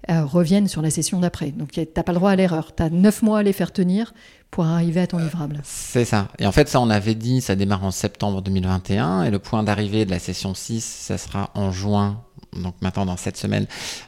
euh, 0.10 0.26
reviennent 0.26 0.68
sur 0.68 0.82
la 0.82 0.90
session 0.90 1.20
d'après. 1.20 1.52
Donc 1.52 1.72
tu 1.72 1.80
n'as 1.80 2.04
pas 2.04 2.12
le 2.12 2.18
droit 2.18 2.32
à 2.32 2.36
l'erreur. 2.36 2.74
Tu 2.76 2.84
as 2.84 2.90
neuf 2.90 3.22
mois 3.22 3.40
à 3.40 3.44
les 3.44 3.54
faire 3.54 3.72
tenir 3.72 4.14
pour 4.50 4.66
arriver 4.66 5.00
à 5.00 5.08
ton 5.08 5.18
livrable. 5.18 5.62
C'est 5.64 6.06
ça. 6.06 6.28
Et 6.40 6.46
en 6.46 6.52
fait, 6.52 6.68
ça, 6.68 6.82
on 6.82 6.90
avait 6.90 7.16
dit, 7.16 7.40
ça 7.40 7.56
démarre 7.56 7.84
en 7.86 7.92
septembre 7.92 8.42
2021 8.42 9.24
et 9.24 9.32
le 9.32 9.40
point 9.40 9.64
d'arrivée 9.64 10.06
de 10.06 10.12
la 10.12 10.20
session 10.20 10.54
6, 10.54 10.84
ça 10.84 11.18
sera 11.18 11.52
en 11.54 11.72
juin 11.72 12.24
donc 12.56 12.76
maintenant 12.82 13.06
dans 13.06 13.18
cette 13.18 13.38
semaine, 13.38 13.66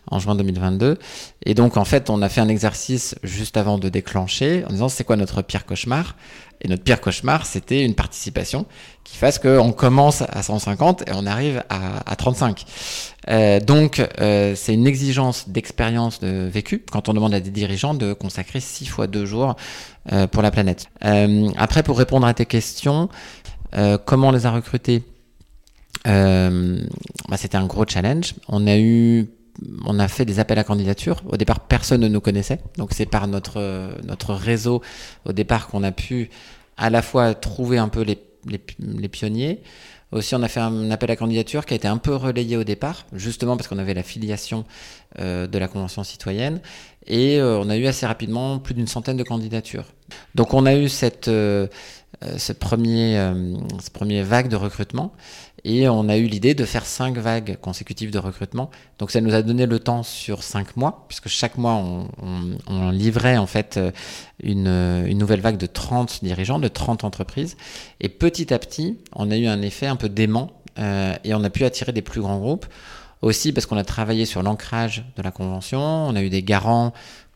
en 0.10 0.19
juin 0.19 0.36
2022. 0.36 0.97
Et 1.45 1.53
donc 1.53 1.77
en 1.77 1.86
fait, 1.86 2.10
on 2.10 2.21
a 2.21 2.29
fait 2.29 2.41
un 2.41 2.49
exercice 2.49 3.15
juste 3.23 3.58
avant 3.58 3.77
de 3.77 3.89
déclencher 3.89 4.63
en 4.67 4.73
disant 4.73 4.89
c'est 4.89 5.03
quoi 5.03 5.15
notre 5.15 5.41
pire 5.41 5.65
cauchemar? 5.65 6.15
Et 6.62 6.69
notre 6.69 6.84
pire 6.84 7.01
cauchemar, 7.01 7.45
c'était 7.45 7.84
une 7.84 7.93
participation 7.93 8.65
qui 9.03 9.17
fasse 9.17 9.38
qu'on 9.38 9.73
commence 9.73 10.21
à 10.21 10.41
150 10.41 11.01
et 11.10 11.12
on 11.13 11.25
arrive 11.25 11.63
à, 11.69 12.10
à 12.10 12.15
35. 12.15 12.63
Euh, 13.29 13.60
donc 13.60 14.01
euh, 14.21 14.53
c'est 14.56 14.73
une 14.73 14.88
exigence 14.88 15.49
d'expérience 15.49 16.19
de 16.21 16.49
vécu 16.51 16.84
quand 16.89 17.10
on 17.10 17.13
demande 17.13 17.34
à 17.34 17.41
des 17.41 17.49
dirigeants 17.49 17.93
de 17.93 18.13
consacrer 18.13 18.62
6 18.62 18.86
fois 18.86 19.08
2 19.08 19.25
jours 19.25 19.56
euh, 20.12 20.27
pour 20.27 20.41
la 20.41 20.51
planète. 20.51 20.88
Euh, 21.03 21.49
après, 21.58 21.84
pour 21.84 21.97
répondre 21.97 22.27
à 22.27 22.34
tes 22.34 22.45
questions, 22.45 23.10
euh, 23.75 23.97
comment 23.97 24.29
on 24.29 24.32
les 24.32 24.45
a 24.45 24.51
recrutés? 24.51 25.03
Euh, 26.08 26.80
bah, 27.30 27.38
c'était 27.38 27.58
un 27.58 27.66
gros 27.66 27.86
challenge. 27.88 28.36
On 28.48 28.68
a 28.68 28.78
eu 28.78 29.28
on 29.86 30.00
a 30.00 30.08
fait 30.08 30.26
des 30.26 30.39
appels 30.39 30.60
à 30.60 30.63
candidature. 30.63 31.22
Au 31.28 31.38
départ, 31.38 31.60
personne 31.62 32.02
ne 32.02 32.08
nous 32.08 32.22
connaissait. 32.22 32.60
Donc, 32.78 32.89
c'est 32.94 33.06
par 33.06 33.28
notre, 33.28 33.96
notre 34.04 34.34
réseau, 34.34 34.82
au 35.26 35.34
départ, 35.34 35.68
qu'on 35.68 35.84
a 35.84 35.92
pu 35.92 36.30
à 36.78 36.89
la 36.89 37.02
fois 37.02 37.34
trouver 37.34 37.78
un 37.78 37.88
peu 37.88 38.02
les, 38.02 38.20
les, 38.48 38.62
les, 38.80 39.08
pionniers. 39.08 39.62
Aussi, 40.12 40.36
on 40.36 40.44
a 40.44 40.48
fait 40.48 40.60
un 40.60 40.92
appel 40.92 41.10
à 41.12 41.16
candidature 41.16 41.66
qui 41.66 41.74
a 41.74 41.78
été 41.78 41.88
un 41.88 41.98
peu 41.98 42.16
relayé 42.16 42.58
au 42.58 42.63
départ, 42.63 43.06
justement 43.13 43.58
parce 43.58 43.68
qu'on 43.68 43.80
avait 43.80 43.94
la 43.94 44.04
filiation 44.04 44.66
euh, 45.20 45.48
de 45.48 45.58
la 45.58 45.68
Convention 45.68 46.04
citoyenne. 46.04 46.62
Et 47.08 47.39
euh, 47.39 47.60
on 47.60 47.70
a 47.70 47.78
eu 47.78 47.86
assez 47.88 48.06
rapidement 48.06 48.60
plus 48.60 48.74
d'une 48.74 48.88
centaine 48.88 49.18
de 49.18 49.24
candidatures. 49.24 49.86
Donc, 50.36 50.54
on 50.54 50.66
a 50.66 50.76
eu 50.76 50.89
cette, 50.89 51.28
euh, 51.28 51.68
ce, 52.38 52.54
premier, 52.54 53.16
ce 53.84 53.89
premier 53.89 54.24
vague 54.24 54.50
de 54.50 54.56
recrutement. 54.56 55.13
Et 55.65 55.88
on 55.88 56.10
a 56.10 56.17
eu 56.17 56.26
l'idée 56.26 56.56
de 56.56 56.65
faire 56.65 56.86
cinq 56.86 57.17
vagues 57.17 57.58
consécutives 57.62 58.12
de 58.12 58.19
recrutement. 58.19 58.69
Donc 58.99 59.12
ça 59.12 59.21
nous 59.21 59.34
a 59.34 59.41
donné 59.41 59.65
le 59.65 59.80
temps 59.80 60.04
sur 60.04 60.43
cinq 60.43 60.76
mois, 60.76 61.06
puisque 61.08 61.30
chaque 61.30 61.58
mois 61.58 61.82
on, 62.67 62.89
livrait 62.91 63.38
en 63.38 63.47
fait 63.47 63.78
euh, 63.78 63.91
une, 64.41 64.67
une, 64.67 65.17
nouvelle 65.17 65.39
vague 65.39 65.58
de 65.58 65.65
30 65.65 66.23
dirigeants, 66.23 66.60
de 66.60 66.67
30 66.67 67.06
entreprises. 67.06 67.56
Et 68.02 68.10
petit 68.10 68.54
à 68.54 68.60
petit, 68.60 68.97
on 69.13 69.32
a 69.32 69.38
eu 69.38 69.47
un 69.47 69.62
effet 69.62 69.88
un 69.88 69.95
peu 69.95 70.10
dément 70.10 70.52
euh, 70.80 71.15
et 71.23 71.34
on 71.34 71.43
a 71.43 71.49
pu 71.49 71.63
attirer 71.63 71.91
des 71.91 72.02
plus 72.02 72.21
grands 72.21 72.39
groupes. 72.39 72.65
Aussi 73.21 73.54
parce 73.54 73.65
qu'on 73.65 73.78
a 73.78 73.86
travaillé 73.86 74.26
sur 74.26 74.43
l'ancrage 74.43 75.06
de 75.15 75.21
la 75.21 75.32
convention, 75.32 75.80
on 75.80 76.13
a 76.13 76.21
eu 76.21 76.30
des 76.30 76.43
garants 76.43 76.91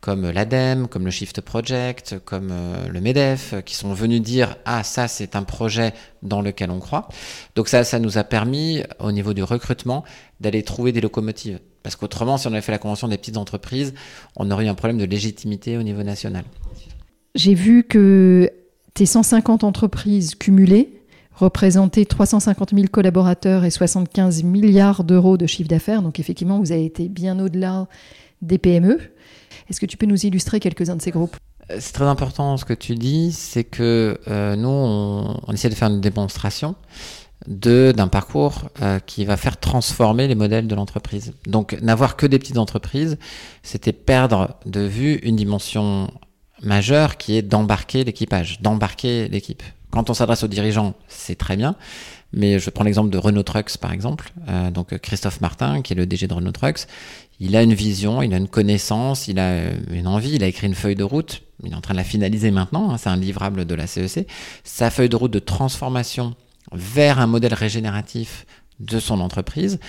comme 0.07 0.31
l'ADEME, 0.31 0.87
comme 0.87 1.03
le 1.03 1.11
Shift 1.11 1.41
Project, 1.41 2.15
comme 2.23 2.47
euh, 2.53 2.87
le 2.87 3.01
MEDEF, 3.01 3.55
qui 3.65 3.75
sont 3.75 3.91
venus 3.93 4.21
dire 4.21 4.55
ah 4.63 4.81
ça 4.81 5.09
c'est 5.09 5.35
un 5.35 5.43
projet 5.43 5.91
dans 6.23 6.41
lequel 6.41 6.71
on 6.71 6.79
croit. 6.79 7.09
Donc 7.55 7.67
ça, 7.67 7.83
ça 7.83 7.99
nous 7.99 8.17
a 8.17 8.23
permis 8.23 8.83
au 8.99 9.11
niveau 9.11 9.33
du 9.33 9.43
recrutement 9.43 10.05
d'aller 10.39 10.63
trouver 10.63 10.93
des 10.93 11.01
locomotives. 11.01 11.59
Parce 11.83 11.97
qu'autrement, 11.97 12.37
si 12.37 12.47
on 12.47 12.53
avait 12.53 12.61
fait 12.61 12.71
la 12.71 12.77
convention 12.77 13.09
des 13.09 13.17
petites 13.17 13.35
entreprises, 13.35 13.93
on 14.37 14.49
aurait 14.49 14.63
eu 14.63 14.69
un 14.69 14.75
problème 14.75 14.97
de 14.97 15.03
légitimité 15.03 15.77
au 15.77 15.83
niveau 15.83 16.03
national. 16.03 16.45
J'ai 17.35 17.53
vu 17.53 17.83
que 17.83 18.49
tes 18.93 19.05
150 19.05 19.65
entreprises 19.65 20.35
cumulées 20.35 21.01
représentaient 21.33 22.05
350 22.05 22.73
000 22.73 22.85
collaborateurs 22.89 23.65
et 23.65 23.71
75 23.71 24.43
milliards 24.43 25.03
d'euros 25.03 25.35
de 25.35 25.47
chiffre 25.47 25.67
d'affaires. 25.67 26.01
Donc 26.01 26.21
effectivement, 26.21 26.59
vous 26.59 26.71
avez 26.71 26.85
été 26.85 27.09
bien 27.09 27.37
au-delà 27.41 27.87
des 28.41 28.57
PME. 28.57 28.99
Est-ce 29.69 29.79
que 29.79 29.85
tu 29.85 29.97
peux 29.97 30.05
nous 30.05 30.25
illustrer 30.25 30.59
quelques-uns 30.59 30.95
de 30.95 31.01
ces 31.01 31.11
groupes? 31.11 31.35
Euh, 31.71 31.77
c'est 31.79 31.93
très 31.93 32.05
important 32.05 32.57
ce 32.57 32.65
que 32.65 32.73
tu 32.73 32.95
dis, 32.95 33.31
c'est 33.31 33.63
que 33.63 34.19
euh, 34.27 34.55
nous, 34.55 34.69
on, 34.69 35.53
essaie 35.53 35.69
de 35.69 35.75
faire 35.75 35.89
une 35.89 36.01
démonstration 36.01 36.75
d'un 37.45 38.07
parcours 38.07 38.69
euh, 38.81 38.99
qui 38.99 39.23
va 39.23 39.37
faire 39.37 39.57
transformer 39.57 40.27
les 40.27 40.35
modèles 40.35 40.67
de 40.67 40.75
l'entreprise. 40.75 41.33
Donc 41.45 41.77
n'avoir 41.81 42.17
que 42.17 42.25
des 42.25 42.39
petites 42.39 42.57
entreprises, 42.57 43.17
c'était 43.63 43.93
perdre 43.93 44.55
de 44.65 44.81
vue 44.81 45.15
une 45.17 45.35
dimension 45.35 46.09
majeure 46.61 47.17
qui 47.17 47.37
est 47.37 47.43
d'embarquer 47.43 48.03
l'équipage, 48.03 48.59
d'embarquer 48.61 49.27
l'équipe. 49.29 49.61
Quand 49.91 50.09
on 50.09 50.13
s'adresse 50.13 50.43
aux 50.43 50.47
dirigeants, 50.47 50.95
c'est 51.07 51.35
très 51.35 51.55
bien, 51.55 51.75
mais 52.33 52.59
je 52.59 52.69
prends 52.69 52.83
l'exemple 52.83 53.11
de 53.11 53.17
Renault 53.17 53.43
Trucks 53.43 53.77
par 53.77 53.93
exemple. 53.93 54.33
Donc 54.73 54.97
Christophe 54.97 55.39
Martin, 55.39 55.81
qui 55.81 55.93
est 55.93 55.95
le 55.95 56.05
DG 56.05 56.27
de 56.27 56.33
Renault 56.33 56.51
Trucks, 56.51 56.87
il 57.39 57.55
a 57.55 57.63
une 57.63 57.73
vision, 57.73 58.21
il 58.21 58.33
a 58.33 58.37
une 58.37 58.47
connaissance, 58.47 59.27
il 59.27 59.39
a 59.39 59.71
une 59.91 60.07
envie, 60.07 60.35
il 60.35 60.43
a 60.43 60.47
écrit 60.47 60.67
une 60.67 60.75
feuille 60.75 60.95
de 60.95 61.03
route. 61.03 61.43
Il 61.63 61.71
est 61.71 61.75
en 61.75 61.81
train 61.81 61.93
de 61.93 61.99
la 61.99 62.03
finaliser 62.03 62.51
maintenant. 62.51 62.91
Hein, 62.91 62.97
c'est 62.97 63.09
un 63.09 63.15
livrable 63.15 63.65
de 63.65 63.75
la 63.75 63.87
CEC. 63.87 64.17
E 64.17 64.25
Sa 64.63 64.89
feuille 64.89 65.09
de 65.09 65.15
route 65.15 65.31
de 65.31 65.39
transformation 65.39 66.35
vers 66.71 67.19
un 67.19 67.27
modèle 67.27 67.53
régénératif 67.53 68.45
de 68.79 68.99
son 68.99 69.19
entreprise. 69.19 69.79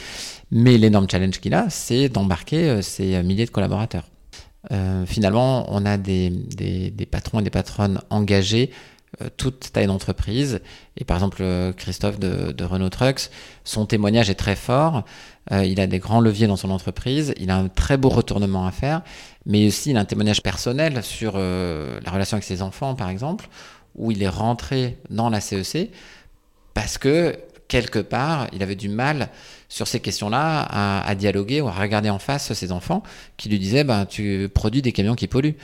Mais 0.50 0.78
l'énorme 0.78 1.08
challenge 1.10 1.40
qu'il 1.40 1.54
a, 1.54 1.68
c'est 1.68 2.08
d'embarquer 2.08 2.68
euh, 2.68 2.82
ses 2.82 3.22
milliers 3.22 3.46
de 3.46 3.50
collaborateurs. 3.50 4.08
Euh, 4.72 5.06
finalement, 5.06 5.66
on 5.72 5.86
a 5.86 5.96
des, 5.96 6.30
des, 6.30 7.06
patrons 7.06 7.40
et 7.40 7.42
des 7.42 7.50
patronnes 7.50 8.00
engagés 8.10 8.70
euh, 8.70 8.74
toute 9.36 9.72
taille 9.72 9.86
d'entreprise. 9.86 10.60
Et 10.96 11.04
par 11.04 11.16
exemple, 11.16 11.38
euh, 11.40 11.72
Christophe 11.72 12.18
de, 12.18 12.64
Renault 12.64 12.90
Trucks, 12.90 13.30
son 13.64 13.86
témoignage 13.86 14.30
est 14.30 14.34
très 14.34 14.56
fort. 14.56 15.04
Euh, 15.52 15.64
il 15.64 15.80
a 15.80 15.86
des 15.86 15.98
grands 15.98 16.20
leviers 16.20 16.46
dans 16.46 16.56
son 16.56 16.70
entreprise. 16.70 17.32
Il 17.38 17.50
a 17.50 17.56
un 17.56 17.68
très 17.68 17.96
beau 17.96 18.08
retournement 18.08 18.66
à 18.66 18.70
faire. 18.70 19.02
Mais 19.46 19.66
aussi, 19.66 19.90
il 19.90 19.96
a 19.96 20.00
un 20.00 20.04
témoignage 20.04 20.42
personnel 20.42 21.02
sur 21.02 21.34
euh, 21.36 22.00
la 22.04 22.10
relation 22.10 22.36
avec 22.36 22.44
ses 22.44 22.62
enfants, 22.62 22.94
par 22.94 23.08
exemple, 23.08 23.48
où 23.94 24.10
il 24.10 24.22
est 24.22 24.28
rentré 24.28 24.98
dans 25.10 25.30
la 25.30 25.40
CEC 25.40 25.76
e 25.76 25.88
parce 26.74 26.98
que 26.98 27.36
quelque 27.66 27.98
part, 27.98 28.46
il 28.52 28.62
avait 28.62 28.76
du 28.76 28.88
mal 28.88 29.30
sur 29.68 29.88
ces 29.88 30.00
questions-là 30.00 30.62
à, 30.62 31.06
à, 31.06 31.14
dialoguer 31.14 31.60
ou 31.60 31.68
à 31.68 31.72
regarder 31.72 32.08
en 32.08 32.18
face 32.18 32.52
ses 32.52 32.72
enfants 32.72 33.02
qui 33.36 33.48
lui 33.48 33.58
disaient 33.58 33.84
ben, 33.84 34.06
Tu 34.06 34.48
produis 34.52 34.80
des 34.80 34.92
camions 34.92 35.14
qui 35.14 35.26
polluent 35.26 35.56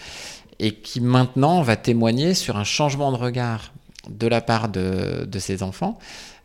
et 0.58 0.74
qui 0.74 1.00
maintenant 1.00 1.62
va 1.62 1.76
témoigner 1.76 2.34
sur 2.34 2.56
un 2.56 2.64
changement 2.64 3.12
de 3.12 3.16
regard 3.16 3.72
de 4.08 4.26
la 4.26 4.40
part 4.40 4.68
de, 4.68 5.24
de 5.24 5.38
ses 5.38 5.62
enfants 5.62 5.98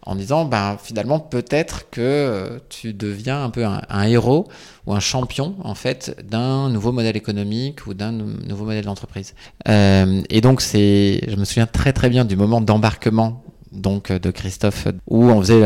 en 0.06 0.16
disant 0.16 0.46
ben, 0.46 0.78
finalement 0.82 1.20
peut-être 1.20 1.90
que 1.90 2.62
tu 2.70 2.94
deviens 2.94 3.44
un 3.44 3.50
peu 3.50 3.66
un, 3.66 4.04
héros 4.04 4.48
ou 4.88 4.94
un 4.94 5.00
champion 5.00 5.56
en 5.64 5.76
fait 5.76 6.16
d'un 6.28 6.70
nouveau 6.70 6.92
modèle 6.92 7.18
économique 7.18 7.86
ou 7.86 7.94
d'un 7.94 8.12
nouveau 8.12 8.66
modèle 8.66 8.86
d'entreprise. 8.86 9.36
Euh, 9.68 10.22
et 10.30 10.42
donc 10.42 10.62
c'est, 10.62 11.22
je 11.28 11.36
me 11.36 11.46
souviens 11.46 11.68
très 11.68 11.94
très 11.94 12.10
bien 12.10 12.26
du 12.26 12.36
moment 12.36 12.62
d'embarquement 12.62 13.44
donc 13.72 14.12
de 14.12 14.32
Christophe, 14.32 14.88
où 15.08 15.26
on 15.26 15.42
faisait, 15.42 15.64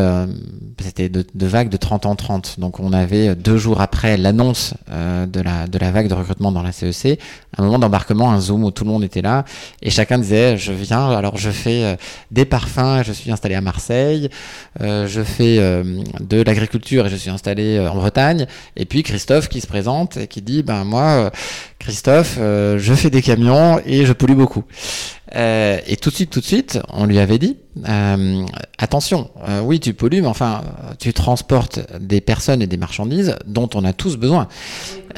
c'était 0.81 1.09
de, 1.09 1.25
de, 1.33 1.47
vagues 1.47 1.69
de 1.69 1.77
30 1.77 2.05
en 2.05 2.15
30. 2.15 2.59
Donc 2.59 2.79
on 2.79 2.93
avait 2.93 3.35
deux 3.35 3.57
jours 3.57 3.81
après 3.81 4.17
l'annonce 4.17 4.73
de, 4.89 5.41
la, 5.41 5.67
de 5.67 5.77
la 5.77 5.91
vague 5.91 6.07
de 6.07 6.13
recrutement 6.13 6.51
dans 6.51 6.63
la 6.63 6.71
CEC, 6.71 7.19
un 7.57 7.63
moment 7.63 7.79
d'embarquement, 7.79 8.31
un 8.31 8.39
Zoom 8.39 8.63
où 8.63 8.71
tout 8.71 8.83
le 8.83 8.91
monde 8.91 9.03
était 9.03 9.21
là, 9.21 9.45
et 9.81 9.89
chacun 9.89 10.17
disait, 10.17 10.57
je 10.57 10.73
viens, 10.73 11.09
alors 11.09 11.37
je 11.37 11.49
fais 11.49 11.97
des 12.31 12.45
parfums, 12.45 13.03
je 13.05 13.13
suis 13.13 13.31
installé 13.31 13.55
à 13.55 13.61
Marseille, 13.61 14.29
je 14.79 15.23
fais 15.23 15.57
de 15.57 16.41
l'agriculture 16.41 17.05
et 17.05 17.09
je 17.09 17.15
suis 17.15 17.29
installé 17.29 17.79
en 17.79 17.95
Bretagne, 17.95 18.47
et 18.75 18.85
puis 18.85 19.03
Christophe 19.03 19.49
qui 19.49 19.61
se 19.61 19.67
présente 19.67 20.17
et 20.17 20.27
qui 20.27 20.41
dit, 20.41 20.63
ben 20.63 20.83
moi, 20.83 21.31
Christophe, 21.79 22.37
je 22.37 22.93
fais 22.95 23.09
des 23.09 23.21
camions 23.21 23.79
et 23.85 24.05
je 24.05 24.13
pollue 24.13 24.35
beaucoup. 24.35 24.63
Euh, 25.35 25.79
et 25.87 25.97
tout 25.97 26.09
de 26.09 26.15
suite, 26.15 26.29
tout 26.29 26.39
de 26.39 26.45
suite, 26.45 26.79
on 26.89 27.05
lui 27.05 27.19
avait 27.19 27.39
dit 27.39 27.57
euh, 27.87 28.45
attention, 28.77 29.31
euh, 29.47 29.61
oui, 29.61 29.79
tu 29.79 29.93
pollues, 29.93 30.21
mais 30.21 30.27
enfin, 30.27 30.61
tu 30.99 31.13
transportes 31.13 31.79
des 31.99 32.21
personnes 32.21 32.61
et 32.61 32.67
des 32.67 32.77
marchandises 32.77 33.35
dont 33.47 33.69
on 33.73 33.83
a 33.83 33.93
tous 33.93 34.17
besoin, 34.17 34.47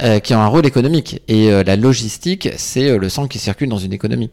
euh, 0.01 0.19
qui 0.19 0.34
ont 0.34 0.39
un 0.39 0.47
rôle 0.47 0.65
économique. 0.65 1.21
Et 1.28 1.51
euh, 1.51 1.63
la 1.63 1.75
logistique, 1.75 2.49
c'est 2.58 2.97
le 2.97 3.10
sang 3.10 3.28
qui 3.28 3.39
circule 3.39 3.69
dans 3.69 3.78
une 3.78 3.93
économie. 3.93 4.30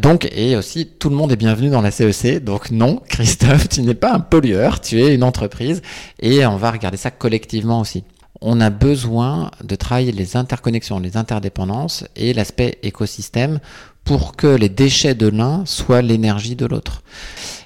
donc, 0.00 0.28
et 0.32 0.56
aussi, 0.56 0.86
tout 0.86 1.10
le 1.10 1.16
monde 1.16 1.32
est 1.32 1.36
bienvenu 1.36 1.68
dans 1.68 1.82
la 1.82 1.90
CEC. 1.90 2.42
Donc, 2.42 2.70
non, 2.70 3.02
Christophe, 3.08 3.68
tu 3.68 3.82
n'es 3.82 3.94
pas 3.94 4.14
un 4.14 4.20
pollueur, 4.20 4.80
tu 4.80 5.02
es 5.02 5.14
une 5.14 5.24
entreprise, 5.24 5.82
et 6.20 6.46
on 6.46 6.56
va 6.56 6.70
regarder 6.70 6.96
ça 6.96 7.10
collectivement 7.10 7.80
aussi 7.80 8.04
on 8.46 8.60
a 8.60 8.68
besoin 8.68 9.50
de 9.62 9.74
travailler 9.74 10.12
les 10.12 10.36
interconnexions, 10.36 10.98
les 10.98 11.16
interdépendances 11.16 12.04
et 12.14 12.34
l'aspect 12.34 12.78
écosystème 12.82 13.58
pour 14.04 14.36
que 14.36 14.46
les 14.46 14.68
déchets 14.68 15.14
de 15.14 15.28
l'un 15.28 15.64
soient 15.66 16.02
l'énergie 16.02 16.56
de 16.56 16.66
l'autre. 16.66 17.02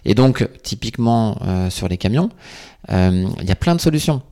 Et 0.04 0.14
donc, 0.14 0.48
typiquement 0.62 1.38
euh, 1.42 1.70
sur 1.70 1.88
les 1.88 1.98
camions, 1.98 2.30
euh, 2.90 3.26
il 3.40 3.46
y 3.46 3.50
a 3.50 3.56
plein 3.56 3.74
de 3.74 3.80
solutions. 3.80 4.22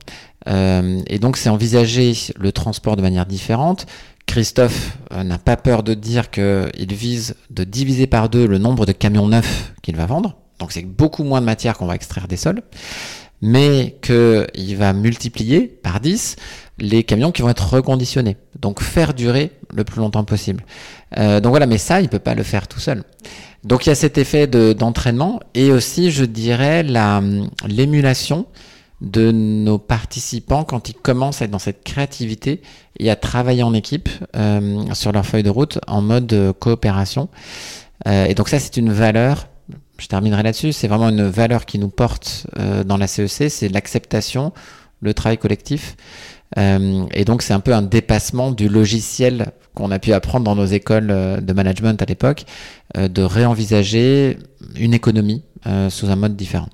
Euh, 0.47 1.01
et 1.07 1.19
donc, 1.19 1.37
c'est 1.37 1.49
envisager 1.49 2.13
le 2.37 2.51
transport 2.51 2.95
de 2.95 3.01
manière 3.01 3.25
différente. 3.25 3.85
Christophe 4.25 4.97
n'a 5.11 5.37
pas 5.37 5.55
peur 5.55 5.83
de 5.83 5.93
dire 5.93 6.31
qu'il 6.31 6.93
vise 6.93 7.35
de 7.49 7.63
diviser 7.63 8.07
par 8.07 8.27
deux 8.29 8.45
le 8.45 8.57
nombre 8.57 8.85
de 8.85 8.91
camions 8.91 9.27
neufs 9.27 9.73
qu'il 9.81 9.95
va 9.95 10.05
vendre. 10.05 10.35
Donc, 10.59 10.71
c'est 10.71 10.83
beaucoup 10.83 11.23
moins 11.23 11.39
de 11.39 11.45
matière 11.45 11.77
qu'on 11.77 11.85
va 11.85 11.95
extraire 11.95 12.27
des 12.27 12.37
sols 12.37 12.61
mais 13.41 13.97
qu'il 14.01 14.77
va 14.77 14.93
multiplier 14.93 15.61
par 15.67 15.99
10 15.99 16.35
les 16.79 17.03
camions 17.03 17.31
qui 17.31 17.41
vont 17.41 17.49
être 17.49 17.73
reconditionnés. 17.73 18.37
Donc 18.59 18.81
faire 18.81 19.13
durer 19.13 19.51
le 19.73 19.83
plus 19.83 19.99
longtemps 19.99 20.23
possible. 20.23 20.63
Euh, 21.17 21.39
donc 21.39 21.51
voilà, 21.51 21.65
mais 21.65 21.77
ça, 21.77 22.01
il 22.01 22.09
peut 22.09 22.19
pas 22.19 22.35
le 22.35 22.43
faire 22.43 22.67
tout 22.67 22.79
seul. 22.79 23.03
Donc 23.63 23.85
il 23.85 23.89
y 23.89 23.91
a 23.91 23.95
cet 23.95 24.17
effet 24.17 24.47
d'entraînement 24.47 25.39
et 25.53 25.71
aussi, 25.71 26.11
je 26.11 26.25
dirais, 26.25 26.83
l'émulation 27.67 28.45
de 29.01 29.31
nos 29.31 29.77
participants 29.77 30.63
quand 30.63 30.89
ils 30.89 30.95
commencent 30.95 31.41
à 31.41 31.45
être 31.45 31.51
dans 31.51 31.59
cette 31.59 31.83
créativité 31.83 32.61
et 32.99 33.11
à 33.11 33.15
travailler 33.15 33.61
en 33.61 33.73
équipe 33.73 34.09
euh, 34.35 34.83
sur 34.93 35.11
leur 35.11 35.25
feuille 35.25 35.43
de 35.43 35.51
route 35.51 35.79
en 35.87 36.01
mode 36.01 36.53
coopération. 36.59 37.29
Euh, 38.07 38.25
et 38.25 38.33
donc 38.33 38.49
ça, 38.49 38.59
c'est 38.59 38.77
une 38.77 38.91
valeur 38.91 39.47
je 39.97 40.07
terminerai 40.07 40.43
là-dessus, 40.43 40.73
c'est 40.73 40.87
vraiment 40.87 41.09
une 41.09 41.27
valeur 41.27 41.65
qui 41.65 41.79
nous 41.79 41.89
porte 41.89 42.47
euh, 42.57 42.83
dans 42.83 42.97
la 42.97 43.07
CEC, 43.07 43.49
c'est 43.49 43.69
l'acceptation, 43.69 44.53
le 45.01 45.13
travail 45.13 45.37
collectif. 45.37 45.95
Euh, 46.57 47.05
et 47.11 47.25
donc 47.25 47.41
c'est 47.41 47.53
un 47.53 47.59
peu 47.59 47.73
un 47.73 47.81
dépassement 47.81 48.51
du 48.51 48.69
logiciel 48.69 49.47
qu'on 49.73 49.91
a 49.91 49.99
pu 49.99 50.13
apprendre 50.13 50.45
dans 50.45 50.55
nos 50.55 50.65
écoles 50.65 51.09
euh, 51.11 51.41
de 51.41 51.53
management 51.53 52.01
à 52.01 52.05
l'époque, 52.05 52.45
de 52.95 53.21
réenvisager 53.21 54.37
une 54.75 54.93
économie 54.93 55.43
sous 55.89 56.07
un 56.07 56.15
mode 56.15 56.37
différent. 56.37 56.69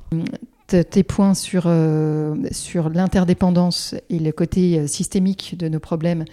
Tes 0.67 1.03
points 1.03 1.33
sur, 1.33 1.67
sur 2.51 2.89
l'interdépendance 2.89 3.95
et 4.09 4.19
le 4.19 4.31
côté 4.31 4.87
systémique 4.87 5.55
de 5.57 5.67
nos 5.67 5.79
problèmes 5.79 6.23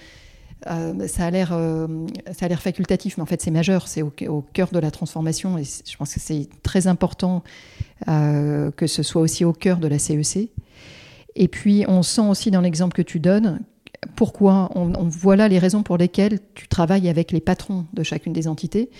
euh, 0.66 1.08
ça 1.08 1.26
a 1.26 1.30
l'air 1.30 1.50
euh, 1.52 1.86
ça 2.32 2.46
a 2.46 2.48
l'air 2.48 2.60
facultatif, 2.60 3.16
mais 3.16 3.22
en 3.22 3.26
fait 3.26 3.40
c'est 3.40 3.50
majeur, 3.50 3.88
c'est 3.88 4.02
au, 4.02 4.10
cœur 4.52 4.70
de 4.72 4.78
la 4.78 4.90
transformation 4.90 5.56
et 5.56 5.64
je 5.64 5.96
pense 5.96 6.14
que 6.14 6.20
c'est 6.20 6.48
très 6.62 6.86
important 6.86 7.42
euh, 8.08 8.70
que 8.70 8.86
ce 8.86 9.02
soit 9.02 9.22
aussi 9.22 9.44
au 9.44 9.52
cœur 9.52 9.78
de 9.78 9.88
la 9.88 9.98
CEC. 9.98 10.36
E 10.36 10.48
et 11.36 11.48
puis 11.48 11.84
on 11.88 12.02
sent 12.02 12.22
aussi 12.28 12.50
dans 12.50 12.60
l'exemple 12.60 12.94
que 12.94 13.02
tu 13.02 13.20
donnes 13.20 13.60
pourquoi 14.16 14.70
on, 14.74 14.90
voilà 15.08 15.48
les 15.48 15.58
raisons 15.58 15.82
pour 15.82 15.96
lesquelles 15.96 16.40
tu 16.54 16.68
travailles 16.68 17.08
avec 17.08 17.32
les 17.32 17.40
patrons 17.40 17.86
de 17.92 18.02
chacune 18.02 18.32
des 18.32 18.48
entités 18.48 18.90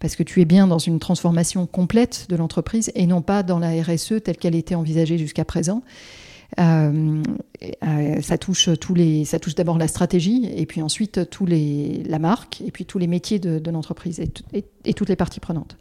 parce 0.00 0.16
que 0.16 0.22
tu 0.22 0.40
es 0.40 0.44
bien 0.44 0.66
dans 0.66 0.78
une 0.78 0.98
transformation 0.98 1.66
complète 1.66 2.26
de 2.28 2.36
l'entreprise 2.36 2.92
et 2.94 3.06
non 3.06 3.22
pas 3.22 3.42
dans 3.42 3.58
la 3.58 3.70
RSE 3.82 4.14
telle 4.24 4.36
qu'elle 4.36 4.54
était 4.54 4.74
envisagée 4.74 5.18
jusqu'à 5.18 5.44
présent. 5.44 5.82
Euh, 6.58 7.22
euh, 7.84 8.20
ça 8.22 8.38
touche 8.38 8.70
tous 8.80 8.94
les, 8.94 9.24
ça 9.24 9.38
touche 9.38 9.54
d'abord 9.54 9.78
la 9.78 9.88
stratégie 9.88 10.50
et 10.56 10.66
puis 10.66 10.80
ensuite 10.80 11.28
tous 11.30 11.46
les, 11.46 12.02
la 12.04 12.18
marque 12.18 12.62
et 12.62 12.70
puis 12.70 12.84
tous 12.86 12.98
les 12.98 13.06
métiers 13.06 13.38
de, 13.38 13.70
l'entreprise 13.70 14.20
et, 14.20 14.92
toutes 14.94 15.08
les 15.08 15.16
parties 15.16 15.40
prenantes. 15.40 15.76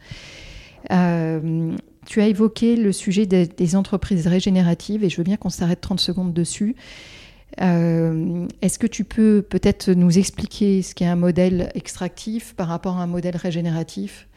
Euh, 0.92 1.76
tu 2.06 2.22
as 2.22 2.28
évoqué 2.28 2.76
le 2.76 2.92
sujet 2.92 3.26
des, 3.26 3.76
entreprises 3.76 4.28
régénératives 4.28 5.04
et 5.04 5.10
je 5.10 5.18
veux 5.18 5.24
bien 5.24 5.38
qu'on 5.38 5.50
s'arrête 5.50 5.82
30 5.82 6.00
secondes 6.00 6.34
dessus. 6.34 6.76
Est-ce 7.60 8.78
que 8.78 8.88
tu 8.88 9.04
peux 9.04 9.42
peut-être 9.42 9.90
nous 9.90 10.20
expliquer 10.20 10.82
ce 10.84 10.94
qu'est 10.94 11.06
un 11.06 11.16
modèle 11.16 11.72
extractif 11.76 12.54
par 12.56 12.68
rapport 12.68 12.98
à 12.98 13.04
un 13.04 13.08
modèle 13.08 13.36
régénératif 13.36 14.28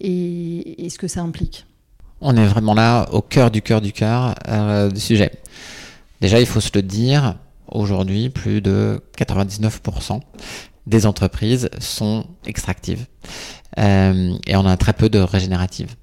et, 0.00 0.84
et 0.84 0.88
ce 0.88 0.98
que 0.98 1.08
ça 1.08 1.20
implique? 1.20 1.66
On 2.24 2.36
est 2.36 2.46
vraiment 2.46 2.74
là 2.74 3.08
au 3.12 3.20
cœur 3.20 3.50
du 3.50 3.62
cœur 3.62 3.80
du 3.80 3.92
cœur 3.92 4.34
du 4.92 5.00
sujet. 5.00 5.32
Déjà, 6.20 6.38
il 6.38 6.46
faut 6.46 6.60
se 6.60 6.70
le 6.74 6.82
dire, 6.82 7.34
aujourd'hui, 7.68 8.30
plus 8.30 8.60
de 8.60 9.02
99% 9.18 10.20
des 10.86 11.06
entreprises 11.06 11.68
sont 11.80 12.24
extractives. 12.46 13.06
Euh, 13.78 14.34
et 14.46 14.56
on 14.56 14.66
a 14.66 14.76
très 14.76 14.92
peu 14.92 15.08
de 15.08 15.18
régénératives. 15.18 15.94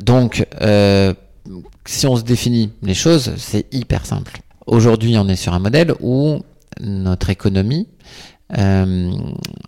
Donc, 0.00 0.46
euh, 0.60 1.14
si 1.84 2.06
on 2.06 2.16
se 2.16 2.22
définit 2.22 2.72
les 2.82 2.94
choses, 2.94 3.34
c'est 3.36 3.72
hyper 3.72 4.06
simple. 4.06 4.40
Aujourd'hui, 4.66 5.16
on 5.18 5.28
est 5.28 5.36
sur 5.36 5.52
un 5.52 5.58
modèle 5.58 5.94
où 6.00 6.40
notre 6.80 7.30
économie, 7.30 7.86
euh, 8.58 9.12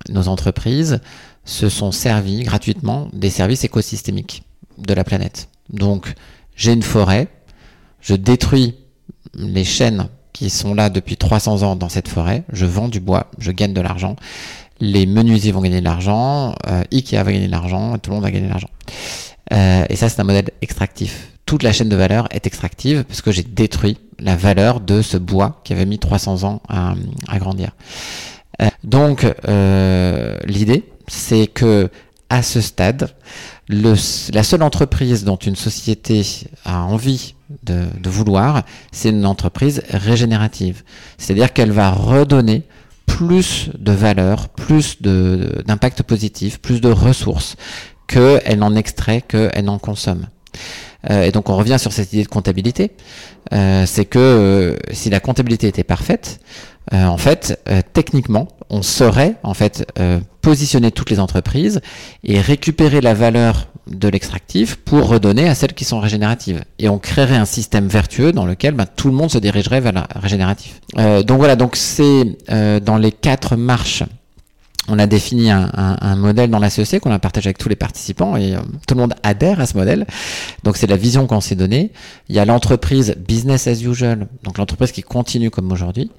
nos 0.09 0.29
entreprises 0.29 1.01
se 1.44 1.68
sont 1.68 1.92
servies 1.92 2.42
gratuitement 2.42 3.09
des 3.12 3.31
services 3.31 3.62
écosystémiques 3.62 4.42
de 4.79 4.94
la 4.94 5.05
planète. 5.05 5.49
Donc, 5.70 6.14
j'ai 6.55 6.72
une 6.72 6.83
forêt, 6.83 7.29
je 8.00 8.14
détruis 8.14 8.74
les 9.35 9.64
chaînes 9.64 10.09
qui 10.33 10.50
sont 10.50 10.74
là 10.74 10.90
depuis 10.90 11.16
300 11.16 11.62
ans 11.62 11.76
dans 11.76 11.88
cette 11.88 12.09
forêt, 12.09 12.44
je 12.52 12.66
vends 12.66 12.88
du 12.88 13.00
bois, 13.00 13.31
je 13.38 13.50
gagne 13.52 13.72
de 13.72 13.81
l'argent. 13.81 14.16
Les 14.81 15.07
menuisiers 15.07 15.52
vont 15.52 15.62
gagner 15.62 15.81
de 15.81 15.85
l'argent, 15.85 16.55
euh, 16.66 16.83
Ikea 16.92 17.22
va 17.22 17.33
gagner 17.33 17.46
de 17.46 17.52
l'argent, 17.52 17.96
tout 17.96 18.11
le 18.11 18.16
monde 18.16 18.24
va 18.24 18.31
gagner 18.31 18.46
de 18.46 18.50
l'argent. 18.50 18.68
Euh, 19.52 19.87
et 19.88 19.96
ça, 19.96 20.11
c'est 20.11 20.20
un 20.20 20.24
modèle 20.24 20.50
extractif. 20.61 21.31
Toute 21.46 21.62
la 21.62 21.72
chaîne 21.72 21.88
de 21.88 21.96
valeur 21.96 22.29
est 22.33 22.46
extractive 22.46 23.05
parce 23.05 23.22
que 23.22 23.33
j'ai 23.33 23.44
détruit 23.44 23.96
la 24.18 24.37
valeur 24.37 24.81
de 24.81 25.00
ce 25.00 25.16
bois 25.16 25.61
qui 25.64 25.72
avait 25.72 25.87
mis 25.87 25.98
300 25.98 26.44
ans 26.44 26.61
à, 26.68 26.94
grandir. 27.38 27.70
Euh, 28.61 28.68
donc, 28.85 29.24
l'idée, 30.46 30.85
c'est 31.09 31.46
que 31.46 31.88
à 32.29 32.43
ce 32.43 32.61
stade, 32.61 33.11
la 33.69 34.43
seule 34.43 34.62
entreprise 34.62 35.25
dont 35.25 35.37
une 35.37 35.57
société 35.57 36.25
a 36.65 36.83
envie 36.83 37.35
de, 37.62 37.87
vouloir, 38.09 38.65
c'est 38.93 39.11
une 39.11 39.27
entreprise 39.27 39.83
régénérative. 39.91 40.83
C'est-à-dire 41.19 41.53
qu'elle 41.53 41.73
va 41.73 41.91
redonner 41.91 42.62
plus 43.07 43.71
de 43.79 43.93
valeur, 43.93 44.49
plus 44.49 45.01
d'impact 45.01 46.03
positif, 46.03 46.61
plus 46.61 46.81
de 46.81 46.91
ressources 46.91 47.57
qu'elle 48.09 48.62
en 48.62 48.75
extrait, 48.75 49.23
qu'elle 49.23 49.65
n'en 49.65 49.79
consomme. 49.79 50.27
Euh, 51.11 51.25
et 51.25 51.33
donc 51.33 51.49
on 51.49 51.57
revient 51.57 51.79
sur 51.79 51.92
cette 51.92 52.12
idée 52.12 52.25
de 52.25 52.29
comptabilité. 52.29 52.92
Euh, 53.53 53.85
c'est 53.87 54.05
que 54.05 54.19
euh, 54.19 54.77
si 54.92 55.11
la 55.11 55.21
comptabilité 55.21 55.69
était 55.69 55.85
parfaite, 55.85 56.40
en 56.92 57.16
fait, 57.16 57.61
techniquement, 57.95 58.47
on 58.71 58.81
saurait 58.81 59.35
en 59.42 59.55
fait 59.55 59.92
positionner 60.40 60.92
toutes 60.92 61.11
les 61.11 61.19
entreprises 61.19 61.81
et 62.23 62.40
récupérer 62.40 63.01
la 63.01 63.12
valeur 63.12 63.66
de 63.88 64.07
l'extractif 64.07 64.77
pour 64.77 65.09
redonner 65.09 65.49
à 65.49 65.57
celles 65.57 65.75
qui 65.75 65.85
sont 65.85 65.99
régénératives. 65.99 66.62
Et 66.79 66.88
on 66.88 67.01
créerait 67.01 67.35
un 67.35 67.45
système 67.45 67.88
vertueux 67.88 68.31
dans 68.31 68.47
lequel 68.47 68.75
ben, 68.75 68.87
tout 68.87 69.09
le 69.09 69.14
monde 69.14 69.33
se 69.33 69.38
dirigerait 69.38 69.81
vers 69.81 69.95
la 69.95 70.07
régénératif. 70.14 70.81
donc 70.95 71.38
voilà, 71.38 71.57
donc 71.57 71.75
c'est 71.75 72.37
dans 72.49 72.99
les 72.99 73.11
quatre 73.11 73.57
marches 73.57 74.05
on 74.88 74.99
a 74.99 75.07
défini 75.07 75.51
un, 75.51 76.16
modèle 76.16 76.51
dans 76.51 76.59
la 76.59 76.70
CEC 76.70 77.01
qu'on 77.01 77.11
a 77.11 77.18
partagé 77.18 77.49
avec 77.49 77.59
tous 77.59 77.68
les 77.68 77.77
participants 77.77 78.37
et 78.37 78.55
euh, 78.55 78.61
tout 78.87 78.94
le 78.94 79.01
monde 79.01 79.14
adhère 79.22 79.61
à 79.61 79.66
ce 79.66 79.77
modèle. 79.77 80.07
Donc 80.64 80.77
c'est 80.77 80.87
la 80.87 80.96
vision 80.96 81.27
qu'on 81.27 81.40
s'est 81.40 81.55
donnée. 81.55 81.92
Il 82.29 82.35
y 82.35 82.38
a 82.38 82.44
l'entreprise 82.44 83.16
business 83.18 83.66
as 83.66 83.83
usual, 83.83 84.29
donc 84.44 84.59
l'entreprise 84.59 84.92
qui 84.92 85.03
continue 85.03 85.51
comme 85.51 85.70
aujourd'hui. 85.72 86.11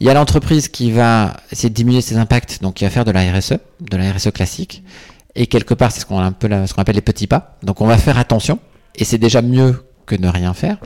Il 0.00 0.06
y 0.06 0.10
a 0.10 0.14
l'entreprise 0.14 0.68
qui 0.68 0.90
va 0.90 1.36
essayer 1.52 1.70
de 1.70 1.74
diminuer 1.74 2.00
ses 2.00 2.16
impacts, 2.16 2.60
donc 2.62 2.74
qui 2.74 2.84
va 2.84 2.90
faire 2.90 3.04
de 3.04 3.10
la 3.10 3.20
RSE, 3.32 3.54
de 3.80 3.96
la 3.96 4.12
RSE 4.12 4.30
classique. 4.32 4.82
Et 5.34 5.46
quelque 5.46 5.74
part, 5.74 5.92
c'est 5.92 6.00
ce 6.00 6.06
qu'on 6.06 6.18
appelle 6.18 6.96
les 6.96 7.00
petits 7.00 7.26
pas. 7.26 7.56
Donc 7.62 7.80
on 7.80 7.86
va 7.86 7.96
faire 7.98 8.18
attention 8.18 8.58
et 8.96 9.04
c'est 9.04 9.18
déjà 9.18 9.42
mieux 9.42 9.84
que 10.06 10.16
ne 10.16 10.28
rien 10.28 10.54
faire. 10.54 10.78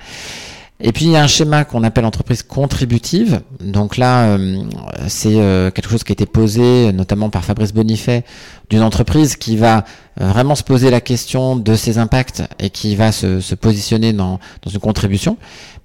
Et 0.84 0.90
puis 0.90 1.04
il 1.04 1.12
y 1.12 1.16
a 1.16 1.22
un 1.22 1.28
schéma 1.28 1.64
qu'on 1.64 1.84
appelle 1.84 2.04
entreprise 2.04 2.42
contributive. 2.42 3.40
Donc 3.60 3.96
là, 3.96 4.24
euh, 4.24 4.64
c'est 5.06 5.36
euh, 5.36 5.70
quelque 5.70 5.88
chose 5.88 6.02
qui 6.02 6.10
a 6.10 6.14
été 6.14 6.26
posé 6.26 6.92
notamment 6.92 7.30
par 7.30 7.44
Fabrice 7.44 7.72
Bonifay 7.72 8.24
d'une 8.68 8.82
entreprise 8.82 9.36
qui 9.36 9.56
va 9.56 9.84
euh, 10.20 10.28
vraiment 10.28 10.56
se 10.56 10.64
poser 10.64 10.90
la 10.90 11.00
question 11.00 11.54
de 11.54 11.76
ses 11.76 11.98
impacts 11.98 12.42
et 12.58 12.70
qui 12.70 12.96
va 12.96 13.12
se, 13.12 13.38
se 13.38 13.54
positionner 13.54 14.12
dans, 14.12 14.40
dans, 14.62 14.70
une 14.72 14.80
contribution. 14.80 15.36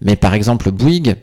Mais 0.01 0.15
par 0.15 0.33
exemple, 0.33 0.71
Bouygues, 0.71 1.15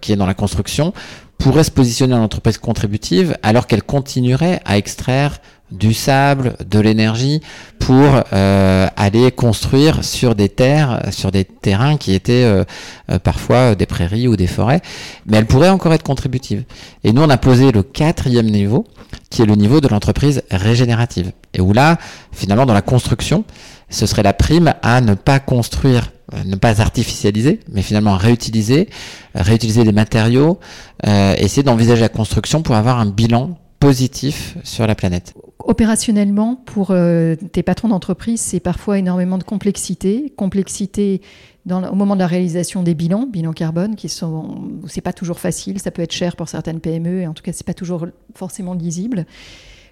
qui 0.00 0.12
est 0.12 0.16
dans 0.16 0.26
la 0.26 0.34
construction, 0.34 0.94
pourrait 1.40 1.64
se 1.64 1.70
positionner 1.70 2.14
en 2.14 2.22
entreprise 2.22 2.58
contributive 2.58 3.36
alors 3.42 3.66
qu'elle 3.66 3.82
continuerait 3.82 4.60
à 4.64 4.76
extraire 4.76 5.40
du 5.70 5.94
sable, 5.94 6.54
de 6.68 6.80
l'énergie 6.80 7.40
pour 7.78 8.22
euh, 8.32 8.86
aller 8.96 9.30
construire 9.30 10.04
sur 10.04 10.34
des 10.34 10.48
terres, 10.48 11.00
sur 11.12 11.30
des 11.30 11.44
terrains 11.44 11.96
qui 11.96 12.12
étaient 12.12 12.44
euh, 12.44 12.64
euh, 13.10 13.18
parfois 13.18 13.74
des 13.74 13.86
prairies 13.86 14.28
ou 14.28 14.36
des 14.36 14.48
forêts, 14.48 14.80
mais 15.26 15.38
elle 15.38 15.46
pourrait 15.46 15.68
encore 15.68 15.92
être 15.92 16.02
contributive. 16.02 16.64
Et 17.04 17.12
nous, 17.12 17.22
on 17.22 17.30
a 17.30 17.38
posé 17.38 17.72
le 17.72 17.82
quatrième 17.82 18.46
niveau, 18.46 18.84
qui 19.30 19.42
est 19.42 19.46
le 19.46 19.54
niveau 19.54 19.80
de 19.80 19.88
l'entreprise 19.88 20.42
régénérative. 20.50 21.32
Et 21.54 21.60
où 21.60 21.72
là, 21.72 21.98
finalement, 22.32 22.66
dans 22.66 22.74
la 22.74 22.82
construction, 22.82 23.44
ce 23.90 24.06
serait 24.06 24.22
la 24.22 24.32
prime 24.32 24.74
à 24.82 25.00
ne 25.00 25.14
pas 25.14 25.40
construire 25.40 26.10
ne 26.44 26.54
pas 26.54 26.80
artificialiser, 26.80 27.58
mais 27.72 27.82
finalement 27.82 28.16
réutiliser, 28.16 28.88
réutiliser 29.34 29.82
des 29.82 29.90
matériaux, 29.90 30.60
essayer 31.02 31.64
d'envisager 31.64 32.02
la 32.02 32.08
construction 32.08 32.62
pour 32.62 32.76
avoir 32.76 33.00
un 33.00 33.06
bilan 33.06 33.58
positif 33.80 34.56
sur 34.62 34.86
la 34.86 34.94
planète. 34.94 35.34
Opérationnellement, 35.58 36.56
pour 36.66 36.90
euh, 36.90 37.34
tes 37.34 37.62
patrons 37.62 37.88
d'entreprise, 37.88 38.40
c'est 38.40 38.60
parfois 38.60 38.98
énormément 38.98 39.38
de 39.38 39.42
complexité. 39.42 40.32
Complexité 40.36 41.22
au 41.68 41.94
moment 41.94 42.14
de 42.14 42.20
la 42.20 42.26
réalisation 42.26 42.82
des 42.82 42.94
bilans, 42.94 43.26
bilans 43.26 43.52
carbone, 43.52 43.96
qui 43.96 44.08
sont, 44.08 44.70
c'est 44.86 45.00
pas 45.00 45.12
toujours 45.12 45.40
facile, 45.40 45.78
ça 45.78 45.90
peut 45.90 46.02
être 46.02 46.12
cher 46.12 46.36
pour 46.36 46.48
certaines 46.48 46.80
PME, 46.80 47.20
et 47.20 47.26
en 47.26 47.34
tout 47.34 47.42
cas, 47.42 47.52
c'est 47.52 47.66
pas 47.66 47.74
toujours 47.74 48.06
forcément 48.34 48.74
lisible. 48.74 49.26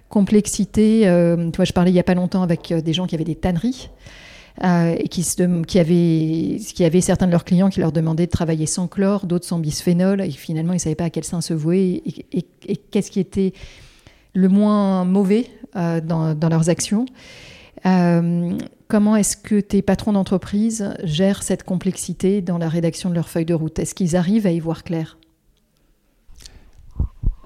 Complexité, 0.09 1.07
euh, 1.07 1.51
toi, 1.51 1.65
je 1.65 1.71
parlais 1.71 1.91
il 1.91 1.95
y 1.95 1.99
a 1.99 2.03
pas 2.03 2.15
longtemps 2.15 2.41
avec 2.41 2.71
euh, 2.71 2.81
des 2.81 2.93
gens 2.93 3.05
qui 3.05 3.13
avaient 3.13 3.23
des 3.23 3.35
tanneries. 3.35 3.89
Euh, 4.63 4.95
et 4.99 5.07
qui, 5.07 5.21
avaient, 5.79 6.57
qui 6.59 6.83
avaient 6.83 6.99
certains 6.99 7.27
de 7.27 7.31
leurs 7.31 7.45
clients 7.45 7.69
qui 7.69 7.79
leur 7.79 7.93
demandaient 7.93 8.25
de 8.25 8.31
travailler 8.31 8.65
sans 8.65 8.87
chlore, 8.87 9.25
d'autres 9.25 9.45
sans 9.45 9.59
bisphénol, 9.59 10.19
et 10.19 10.31
finalement 10.31 10.73
ils 10.73 10.77
ne 10.77 10.81
savaient 10.81 10.95
pas 10.95 11.05
à 11.05 11.09
quel 11.09 11.23
sein 11.23 11.39
se 11.39 11.53
vouer, 11.53 12.03
et, 12.33 12.75
qu'est-ce 12.91 13.09
qui 13.09 13.21
était 13.21 13.53
le 14.33 14.49
moins 14.49 15.05
mauvais 15.05 15.45
dans, 15.75 16.35
leurs 16.49 16.69
actions. 16.69 17.05
Comment 17.85 19.15
est-ce 19.15 19.37
que 19.37 19.61
tes 19.61 19.81
patrons 19.81 20.11
d'entreprise 20.11 20.93
gèrent 21.05 21.43
cette 21.43 21.63
complexité 21.63 22.41
dans 22.41 22.57
la 22.57 22.67
rédaction 22.67 23.09
de 23.09 23.15
leur 23.15 23.29
feuille 23.29 23.45
de 23.45 23.53
route? 23.53 23.79
Est-ce 23.79 23.95
qu'ils 23.95 24.17
arrivent 24.17 24.47
à 24.47 24.51
y 24.51 24.59
voir 24.59 24.83
clair? 24.83 25.18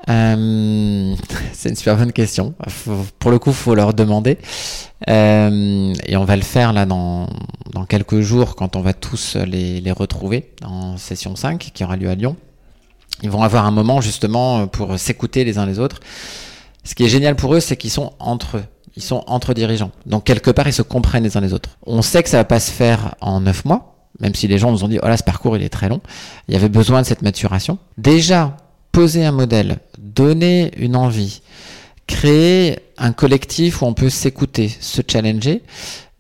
Euh, 0.10 1.16
c'est 1.54 1.70
une 1.70 1.76
super 1.76 1.98
bonne 1.98 2.12
question. 2.12 2.54
pour 3.20 3.32
le 3.32 3.40
coup, 3.40 3.52
faut 3.54 3.76
leur 3.76 3.94
demander. 3.94 4.38
Euh, 5.10 5.94
et 6.06 6.18
on 6.18 6.26
va 6.26 6.36
le 6.36 6.42
faire 6.42 6.74
là 6.74 6.86
dans, 6.86 7.28
dans 7.72 7.86
quelques 7.86 8.22
jours 8.22 8.56
quand 8.56 8.76
on 8.76 8.82
va 8.82 8.94
tous 8.94 9.36
les, 9.46 9.82
les 9.82 9.92
retrouver 9.92 10.52
en 10.64 10.98
session 10.98 11.36
5 11.36 11.72
qui 11.74 11.84
aura 11.84 11.98
lieu 11.98 12.10
à 12.10 12.16
Lyon. 12.16 12.36
Ils 13.22 13.30
vont 13.30 13.44
avoir 13.44 13.66
un 13.66 13.72
moment 13.72 14.02
justement 14.02 14.68
pour 14.68 14.98
s'écouter 14.98 15.44
les 15.44 15.58
uns 15.58 15.66
les 15.66 15.80
autres. 15.80 16.00
Ce 16.84 16.96
qui 16.96 17.06
est 17.06 17.10
génial 17.10 17.36
pour 17.36 17.54
eux, 17.56 17.60
c'est 17.60 17.78
qu'ils 17.78 17.92
sont 17.92 18.14
entre 18.20 18.58
eux. 18.58 18.64
Ils 18.96 19.02
sont 19.02 19.24
entre 19.28 19.54
dirigeants. 19.54 19.92
Donc 20.06 20.26
quelque 20.26 20.52
part, 20.52 20.68
ils 20.68 20.74
se 20.74 20.82
comprennent 20.82 21.24
les 21.24 21.38
uns 21.38 21.42
les 21.42 21.54
autres. 21.54 21.78
On 21.86 22.02
sait 22.02 22.22
que 22.24 22.30
ça 22.30 22.38
va 22.38 22.44
pas 22.44 22.60
se 22.60 22.72
faire 22.72 23.16
en 23.22 23.42
neuf 23.42 23.66
mois, 23.66 23.96
même 24.20 24.36
si 24.36 24.48
les 24.48 24.58
gens 24.58 24.72
nous 24.72 24.84
ont 24.84 24.88
dit, 24.88 25.00
oh 25.02 25.08
là, 25.08 25.18
ce 25.18 25.24
parcours, 25.24 25.58
il 25.58 25.64
est 25.64 25.70
très 25.70 25.90
long. 25.90 26.02
Il 26.48 26.54
y 26.54 26.58
avait 26.58 26.70
besoin 26.70 27.02
de 27.02 27.08
cette 27.08 27.22
maturation. 27.22 27.80
Déjà, 27.98 28.58
poser 28.92 29.26
un 29.26 29.32
modèle, 29.32 29.80
donner 30.16 30.72
une 30.78 30.96
envie, 30.96 31.42
créer 32.08 32.80
un 32.98 33.12
collectif 33.12 33.82
où 33.82 33.86
on 33.86 33.94
peut 33.94 34.10
s'écouter, 34.10 34.72
se 34.80 35.02
challenger. 35.08 35.62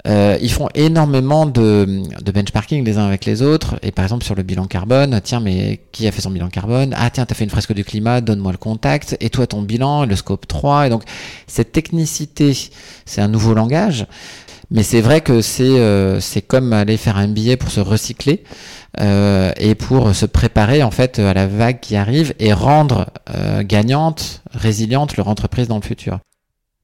Euh, 0.05 0.37
ils 0.41 0.51
font 0.51 0.67
énormément 0.75 1.45
de, 1.45 2.03
de, 2.21 2.31
benchmarking 2.33 2.83
les 2.83 2.97
uns 2.97 3.05
avec 3.05 3.25
les 3.25 3.41
autres. 3.41 3.79
Et 3.83 3.91
par 3.91 4.03
exemple, 4.03 4.25
sur 4.25 4.35
le 4.35 4.43
bilan 4.43 4.65
carbone, 4.65 5.21
tiens, 5.23 5.39
mais 5.39 5.79
qui 5.93 6.07
a 6.07 6.11
fait 6.11 6.21
son 6.21 6.31
bilan 6.31 6.49
carbone? 6.49 6.93
Ah, 6.97 7.09
tiens, 7.09 7.25
t'as 7.25 7.35
fait 7.35 7.45
une 7.45 7.49
fresque 7.49 7.73
du 7.73 7.85
climat, 7.85 8.19
donne-moi 8.19 8.51
le 8.51 8.57
contact. 8.57 9.15
Et 9.21 9.29
toi, 9.29 9.47
ton 9.47 9.61
bilan, 9.61 10.05
le 10.05 10.15
scope 10.17 10.45
3. 10.45 10.87
Et 10.87 10.89
donc, 10.89 11.03
cette 11.47 11.71
technicité, 11.71 12.53
c'est 13.05 13.21
un 13.21 13.29
nouveau 13.29 13.53
langage. 13.53 14.05
Mais 14.71 14.83
c'est 14.83 15.01
vrai 15.01 15.21
que 15.21 15.41
c'est 15.41 15.79
euh, 15.79 16.19
comme 16.47 16.73
aller 16.73 16.97
faire 16.97 17.17
un 17.17 17.27
billet 17.27 17.55
pour 17.55 17.71
se 17.71 17.79
recycler. 17.79 18.43
Euh, 18.99 19.51
et 19.57 19.73
pour 19.73 20.13
se 20.13 20.25
préparer 20.25 20.83
en 20.83 20.91
fait 20.91 21.17
à 21.17 21.33
la 21.33 21.47
vague 21.47 21.79
qui 21.79 21.95
arrive 21.95 22.33
et 22.37 22.53
rendre 22.53 23.11
euh, 23.33 23.63
gagnante, 23.63 24.43
résiliente 24.51 25.17
leur 25.17 25.27
entreprise 25.27 25.67
dans 25.67 25.77
le 25.77 25.81
futur. 25.81 26.19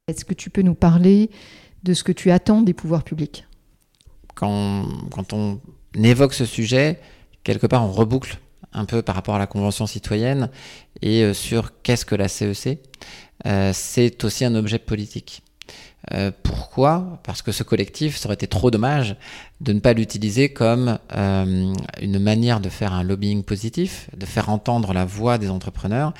Est-ce 0.08 0.26
que 0.26 0.34
tu 0.34 0.50
peux 0.50 0.63
nous 0.63 0.74
parler 0.74 1.30
de 1.84 1.93
ce 1.93 2.04
que 2.04 2.12
tu 2.12 2.32
attends 2.32 2.62
des 2.62 2.74
pouvoirs 2.74 3.04
publics? 3.04 3.45
Quand, 4.34 4.86
quand 5.12 5.34
on 5.34 5.60
évoque 5.93 6.34
ce 6.34 6.45
sujet, 6.45 7.00
quelque 7.43 7.67
part 7.67 7.84
on 7.84 7.91
reboucle 7.91 8.39
un 8.74 8.86
peu 8.86 9.02
par 9.02 9.15
rapport 9.15 9.36
à 9.36 9.39
la 9.39 9.48
Convention 9.48 9.88
citoyenne 9.88 10.50
et 11.02 11.24
euh, 11.24 11.34
sur 11.34 11.82
qu'est-ce 11.82 12.06
que 12.06 12.15
la 12.15 12.28
CEC. 12.28 12.80
Euh, 13.45 13.72
c'est 13.74 14.24
aussi 14.24 14.45
un 14.45 14.56
objet 14.56 14.80
politique. 14.80 15.43
Euh, 16.13 16.32
pourquoi? 16.43 17.19
Parce 17.24 17.41
que 17.41 17.52
ce 17.52 17.63
collectif, 17.63 18.17
ça 18.17 18.28
aurait 18.28 18.36
été 18.36 18.48
trop 18.48 18.72
dommage 18.72 19.15
de 19.62 19.74
ne 19.74 19.80
pas 19.80 19.93
l'utiliser 19.93 20.50
comme 20.52 20.98
euh, 21.15 21.74
une 22.02 22.19
manière 22.19 22.60
de 22.60 22.69
faire 22.69 22.93
un 22.93 23.04
lobbying 23.04 23.43
positif, 23.43 24.10
de 24.15 24.26
faire 24.26 24.50
entendre 24.50 24.93
la 24.93 25.06
voix 25.06 25.38
des 25.38 25.50
entrepreneurs, 25.50 26.13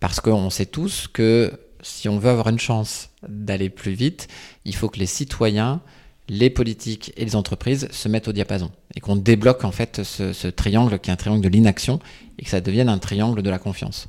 parce 0.00 0.20
qu'on 0.20 0.50
sait 0.50 0.66
tous 0.66 1.08
que 1.08 1.52
si 1.82 2.08
on 2.08 2.18
veut 2.18 2.30
avoir 2.30 2.48
une 2.48 2.58
chance 2.58 3.10
d'aller 3.28 3.68
plus 3.68 3.92
vite, 3.92 4.28
il 4.64 4.74
faut 4.74 4.88
que 4.88 4.98
les 4.98 5.06
citoyens, 5.06 5.80
les 6.28 6.50
politiques 6.50 7.12
et 7.16 7.24
les 7.24 7.36
entreprises 7.36 7.88
se 7.92 8.08
mettent 8.08 8.28
au 8.28 8.32
diapason 8.32 8.70
et 8.94 9.00
qu'on 9.00 9.14
débloque 9.14 9.64
en 9.64 9.70
fait 9.70 10.02
ce, 10.02 10.32
ce 10.32 10.48
triangle 10.48 10.98
qui 10.98 11.10
est 11.10 11.12
un 11.12 11.16
triangle 11.16 11.42
de 11.42 11.48
l'inaction 11.48 12.00
et 12.38 12.44
que 12.44 12.50
ça 12.50 12.60
devienne 12.60 12.88
un 12.88 12.98
triangle 12.98 13.42
de 13.42 13.50
la 13.50 13.58
confiance. 13.58 14.06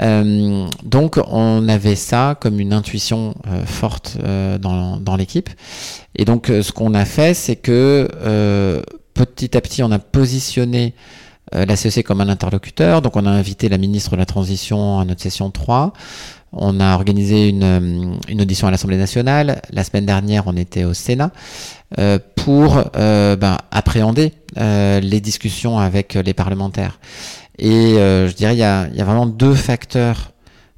Euh, 0.00 0.66
donc 0.82 1.20
on 1.28 1.68
avait 1.68 1.96
ça 1.96 2.36
comme 2.40 2.60
une 2.60 2.72
intuition 2.72 3.34
euh, 3.46 3.64
forte 3.66 4.16
euh, 4.22 4.58
dans, 4.58 4.96
dans 4.96 5.16
l'équipe. 5.16 5.50
Et 6.16 6.24
donc 6.24 6.46
ce 6.46 6.72
qu'on 6.72 6.94
a 6.94 7.04
fait, 7.04 7.34
c'est 7.34 7.56
que 7.56 8.08
petit 9.14 9.56
à 9.56 9.60
petit, 9.60 9.82
on 9.82 9.90
a 9.90 9.98
positionné 9.98 10.94
la 11.52 11.76
CEC 11.76 12.04
comme 12.04 12.20
un 12.20 12.28
interlocuteur. 12.28 13.02
Donc 13.02 13.16
on 13.16 13.26
a 13.26 13.30
invité 13.30 13.68
la 13.68 13.78
ministre 13.78 14.12
de 14.12 14.16
la 14.16 14.26
Transition 14.26 15.00
à 15.00 15.04
notre 15.04 15.20
session 15.20 15.50
3. 15.50 15.92
On 16.54 16.80
a 16.80 16.94
organisé 16.94 17.48
une, 17.48 18.18
une 18.28 18.42
audition 18.42 18.66
à 18.66 18.70
l'Assemblée 18.70 18.98
nationale. 18.98 19.62
La 19.70 19.84
semaine 19.84 20.04
dernière, 20.04 20.44
on 20.46 20.56
était 20.56 20.84
au 20.84 20.92
Sénat 20.92 21.30
euh, 21.98 22.18
pour 22.36 22.82
euh, 22.96 23.36
ben, 23.36 23.58
appréhender 23.70 24.32
euh, 24.58 25.00
les 25.00 25.20
discussions 25.20 25.78
avec 25.78 26.14
les 26.14 26.32
parlementaires. 26.32 26.98
Et 27.58 27.98
euh, 27.98 28.28
je 28.28 28.34
dirais, 28.34 28.54
il 28.54 28.58
y 28.58 28.62
a, 28.62 28.88
y 28.88 29.00
a, 29.00 29.04
vraiment 29.04 29.26
deux 29.26 29.54
facteurs 29.54 30.32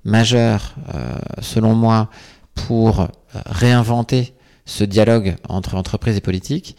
majeurs, 0.05 0.75
euh, 0.95 1.17
selon 1.41 1.75
moi, 1.75 2.09
pour 2.55 3.01
euh, 3.01 3.07
réinventer 3.47 4.35
ce 4.67 4.85
dialogue 4.85 5.37
entre 5.49 5.77
entreprises 5.77 6.17
et 6.17 6.21
politiques. 6.21 6.77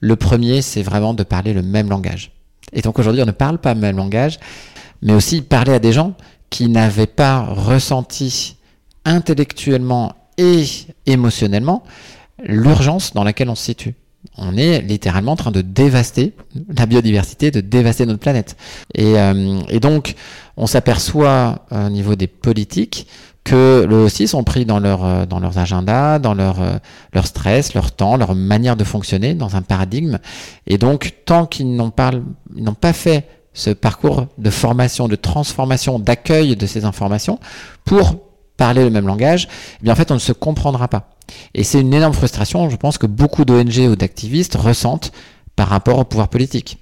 Le 0.00 0.16
premier, 0.16 0.62
c'est 0.62 0.82
vraiment 0.82 1.14
de 1.14 1.22
parler 1.22 1.52
le 1.52 1.62
même 1.62 1.88
langage. 1.88 2.32
Et 2.72 2.82
donc 2.82 2.98
aujourd'hui, 2.98 3.22
on 3.22 3.26
ne 3.26 3.32
parle 3.32 3.58
pas 3.58 3.74
le 3.74 3.80
même 3.80 3.96
langage, 3.96 4.38
mais 5.02 5.12
aussi 5.12 5.42
parler 5.42 5.72
à 5.72 5.78
des 5.78 5.92
gens 5.92 6.14
qui 6.50 6.68
n'avaient 6.68 7.06
pas 7.06 7.42
ressenti 7.42 8.56
intellectuellement 9.04 10.14
et 10.36 10.64
émotionnellement 11.06 11.82
l'urgence 12.42 13.14
dans 13.14 13.24
laquelle 13.24 13.48
on 13.48 13.54
se 13.54 13.64
situe 13.64 13.94
on 14.38 14.56
est 14.56 14.80
littéralement 14.80 15.32
en 15.32 15.36
train 15.36 15.50
de 15.50 15.60
dévaster 15.60 16.32
la 16.76 16.86
biodiversité, 16.86 17.50
de 17.50 17.60
dévaster 17.60 18.06
notre 18.06 18.20
planète. 18.20 18.56
Et, 18.94 19.18
euh, 19.18 19.60
et 19.68 19.80
donc, 19.80 20.14
on 20.56 20.66
s'aperçoit 20.66 21.66
euh, 21.72 21.86
au 21.86 21.90
niveau 21.90 22.14
des 22.14 22.26
politiques 22.26 23.06
que 23.44 23.86
eux 23.88 24.04
aussi 24.04 24.28
sont 24.28 24.44
pris 24.44 24.66
dans 24.66 24.78
leur 24.78 25.04
euh, 25.04 25.24
dans 25.24 25.40
leurs 25.40 25.58
agendas, 25.58 26.18
dans 26.18 26.34
leur 26.34 26.56
leur 27.12 27.26
stress, 27.26 27.74
leur 27.74 27.92
temps, 27.92 28.16
leur 28.16 28.34
manière 28.34 28.76
de 28.76 28.84
fonctionner 28.84 29.34
dans 29.34 29.56
un 29.56 29.62
paradigme. 29.62 30.18
Et 30.66 30.78
donc, 30.78 31.14
tant 31.24 31.46
qu'ils 31.46 31.74
n'ont 31.76 31.90
pas 31.90 32.92
fait 32.92 33.26
ce 33.54 33.70
parcours 33.70 34.26
de 34.38 34.50
formation, 34.50 35.08
de 35.08 35.16
transformation, 35.16 35.98
d'accueil 35.98 36.54
de 36.54 36.66
ces 36.66 36.84
informations 36.84 37.40
pour 37.84 38.27
parler 38.58 38.84
le 38.84 38.90
même 38.90 39.06
langage, 39.06 39.48
eh 39.80 39.84
bien 39.84 39.94
en 39.94 39.96
fait 39.96 40.10
on 40.10 40.14
ne 40.14 40.18
se 40.20 40.32
comprendra 40.32 40.88
pas. 40.88 41.08
Et 41.54 41.64
c'est 41.64 41.80
une 41.80 41.94
énorme 41.94 42.12
frustration, 42.12 42.68
je 42.68 42.76
pense 42.76 42.98
que 42.98 43.06
beaucoup 43.06 43.46
d'ONG 43.46 43.78
ou 43.90 43.96
d'activistes 43.96 44.56
ressentent 44.56 45.12
par 45.56 45.68
rapport 45.68 45.98
au 45.98 46.04
pouvoir 46.04 46.28
politique. 46.28 46.78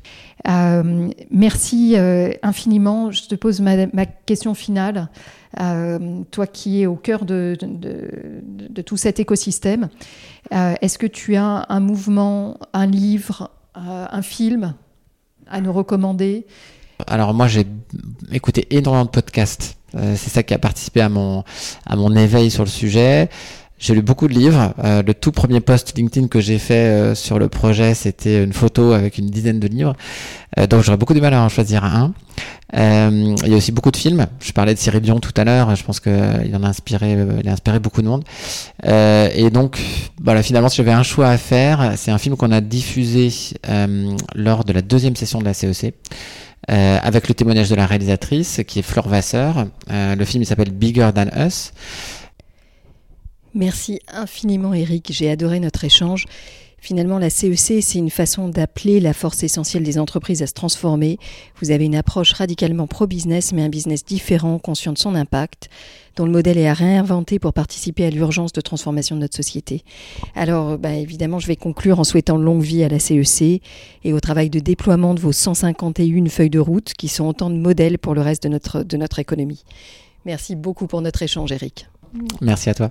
merci 1.30 1.96
infiniment. 2.42 3.10
Je 3.10 3.26
te 3.26 3.34
pose 3.34 3.60
ma, 3.60 4.06
question 4.06 4.54
finale. 4.54 5.08
toi 5.56 6.46
qui 6.46 6.82
es 6.82 6.86
au 6.86 6.96
cœur 6.96 7.24
de, 7.24 7.56
de 7.60 8.82
tout 8.82 8.96
cet 8.96 9.18
écosystème, 9.18 9.88
est-ce 10.50 10.98
que 10.98 11.06
tu 11.06 11.36
as 11.36 11.66
un 11.68 11.80
mouvement, 11.80 12.58
un 12.74 12.86
livre, 12.86 13.50
un 13.74 14.22
film 14.22 14.74
à 15.50 15.60
nous 15.60 15.72
recommander? 15.72 16.46
Alors 17.06 17.34
moi 17.34 17.46
j'ai 17.46 17.66
écouté 18.32 18.66
énormément 18.70 19.04
de 19.04 19.10
podcasts. 19.10 19.75
Euh, 19.96 20.14
c'est 20.16 20.30
ça 20.30 20.42
qui 20.42 20.54
a 20.54 20.58
participé 20.58 21.00
à 21.00 21.08
mon 21.08 21.44
à 21.86 21.96
mon 21.96 22.14
éveil 22.14 22.50
sur 22.50 22.64
le 22.64 22.70
sujet. 22.70 23.28
J'ai 23.78 23.94
lu 23.94 24.00
beaucoup 24.00 24.26
de 24.26 24.32
livres. 24.32 24.72
Euh, 24.82 25.02
le 25.02 25.12
tout 25.12 25.32
premier 25.32 25.60
post 25.60 25.96
LinkedIn 25.96 26.28
que 26.28 26.40
j'ai 26.40 26.58
fait 26.58 26.74
euh, 26.74 27.14
sur 27.14 27.38
le 27.38 27.48
projet, 27.48 27.92
c'était 27.92 28.42
une 28.42 28.54
photo 28.54 28.92
avec 28.92 29.18
une 29.18 29.26
dizaine 29.26 29.60
de 29.60 29.68
livres. 29.68 29.94
donc 30.70 30.82
j'aurais 30.82 30.96
beaucoup 30.96 31.12
de 31.12 31.20
mal 31.20 31.34
à 31.34 31.42
en 31.42 31.50
choisir 31.50 31.84
un. 31.84 32.14
il 32.72 33.48
y 33.48 33.52
a 33.52 33.56
aussi 33.56 33.72
beaucoup 33.72 33.90
de 33.90 33.98
films. 33.98 34.26
Je 34.40 34.52
parlais 34.52 34.72
de 34.72 34.78
Cyril 34.78 35.02
Dion 35.02 35.20
tout 35.20 35.34
à 35.36 35.44
l'heure. 35.44 35.76
Je 35.76 35.84
pense 35.84 36.00
qu'il 36.00 36.56
en 36.56 36.62
a 36.62 36.68
inspiré, 36.68 37.18
il 37.42 37.48
a 37.48 37.52
inspiré 37.52 37.78
beaucoup 37.78 38.00
de 38.00 38.08
monde. 38.08 38.24
et 38.82 39.50
donc 39.50 39.78
voilà, 40.22 40.42
finalement, 40.42 40.70
si 40.70 40.78
j'avais 40.78 40.92
un 40.92 41.02
choix 41.02 41.28
à 41.28 41.36
faire, 41.36 41.92
c'est 41.96 42.10
un 42.10 42.18
film 42.18 42.36
qu'on 42.36 42.52
a 42.52 42.62
diffusé 42.62 43.28
lors 44.34 44.64
de 44.64 44.72
la 44.72 44.80
deuxième 44.80 45.16
session 45.16 45.38
de 45.40 45.44
la 45.44 45.52
CEC. 45.52 45.94
Euh, 46.68 46.98
avec 47.00 47.28
le 47.28 47.34
témoignage 47.34 47.70
de 47.70 47.76
la 47.76 47.86
réalisatrice 47.86 48.60
qui 48.66 48.80
est 48.80 48.82
Flore 48.82 49.08
Vasseur. 49.08 49.66
Euh, 49.88 50.16
le 50.16 50.24
film 50.24 50.42
s'appelle 50.44 50.70
Bigger 50.70 51.10
Than 51.14 51.28
Us. 51.46 51.72
Merci 53.54 54.00
infiniment 54.12 54.74
Eric, 54.74 55.12
j'ai 55.12 55.30
adoré 55.30 55.60
notre 55.60 55.84
échange. 55.84 56.24
Finalement, 56.86 57.18
la 57.18 57.30
CEC, 57.30 57.82
c'est 57.82 57.98
une 57.98 58.10
façon 58.10 58.48
d'appeler 58.48 59.00
la 59.00 59.12
force 59.12 59.42
essentielle 59.42 59.82
des 59.82 59.98
entreprises 59.98 60.40
à 60.44 60.46
se 60.46 60.52
transformer. 60.52 61.18
Vous 61.60 61.72
avez 61.72 61.84
une 61.84 61.96
approche 61.96 62.32
radicalement 62.32 62.86
pro-business, 62.86 63.52
mais 63.52 63.64
un 63.64 63.68
business 63.68 64.04
différent, 64.04 64.60
conscient 64.60 64.92
de 64.92 64.98
son 64.98 65.16
impact, 65.16 65.68
dont 66.14 66.26
le 66.26 66.30
modèle 66.30 66.58
est 66.58 66.68
à 66.68 66.74
réinventer 66.74 67.40
pour 67.40 67.52
participer 67.52 68.06
à 68.06 68.10
l'urgence 68.10 68.52
de 68.52 68.60
transformation 68.60 69.16
de 69.16 69.22
notre 69.22 69.34
société. 69.34 69.82
Alors, 70.36 70.78
bah, 70.78 70.94
évidemment, 70.94 71.40
je 71.40 71.48
vais 71.48 71.56
conclure 71.56 71.98
en 71.98 72.04
souhaitant 72.04 72.36
longue 72.36 72.62
vie 72.62 72.84
à 72.84 72.88
la 72.88 73.00
CEC 73.00 73.60
et 74.04 74.12
au 74.12 74.20
travail 74.20 74.48
de 74.48 74.60
déploiement 74.60 75.14
de 75.14 75.18
vos 75.18 75.32
151 75.32 76.28
feuilles 76.28 76.50
de 76.50 76.60
route, 76.60 76.94
qui 76.94 77.08
sont 77.08 77.24
autant 77.26 77.50
de 77.50 77.56
modèles 77.56 77.98
pour 77.98 78.14
le 78.14 78.20
reste 78.20 78.44
de 78.44 78.48
notre, 78.48 78.84
de 78.84 78.96
notre 78.96 79.18
économie. 79.18 79.64
Merci 80.24 80.54
beaucoup 80.54 80.86
pour 80.86 81.02
notre 81.02 81.22
échange, 81.22 81.50
Eric. 81.50 81.88
Merci 82.40 82.70
à 82.70 82.74
toi. 82.74 82.90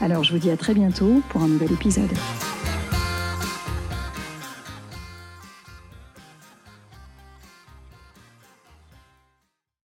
Alors 0.00 0.24
je 0.24 0.32
vous 0.32 0.38
dis 0.38 0.50
à 0.50 0.56
très 0.56 0.74
bientôt 0.74 1.22
pour 1.30 1.42
un 1.42 1.48
nouvel 1.48 1.72
épisode. 1.72 2.10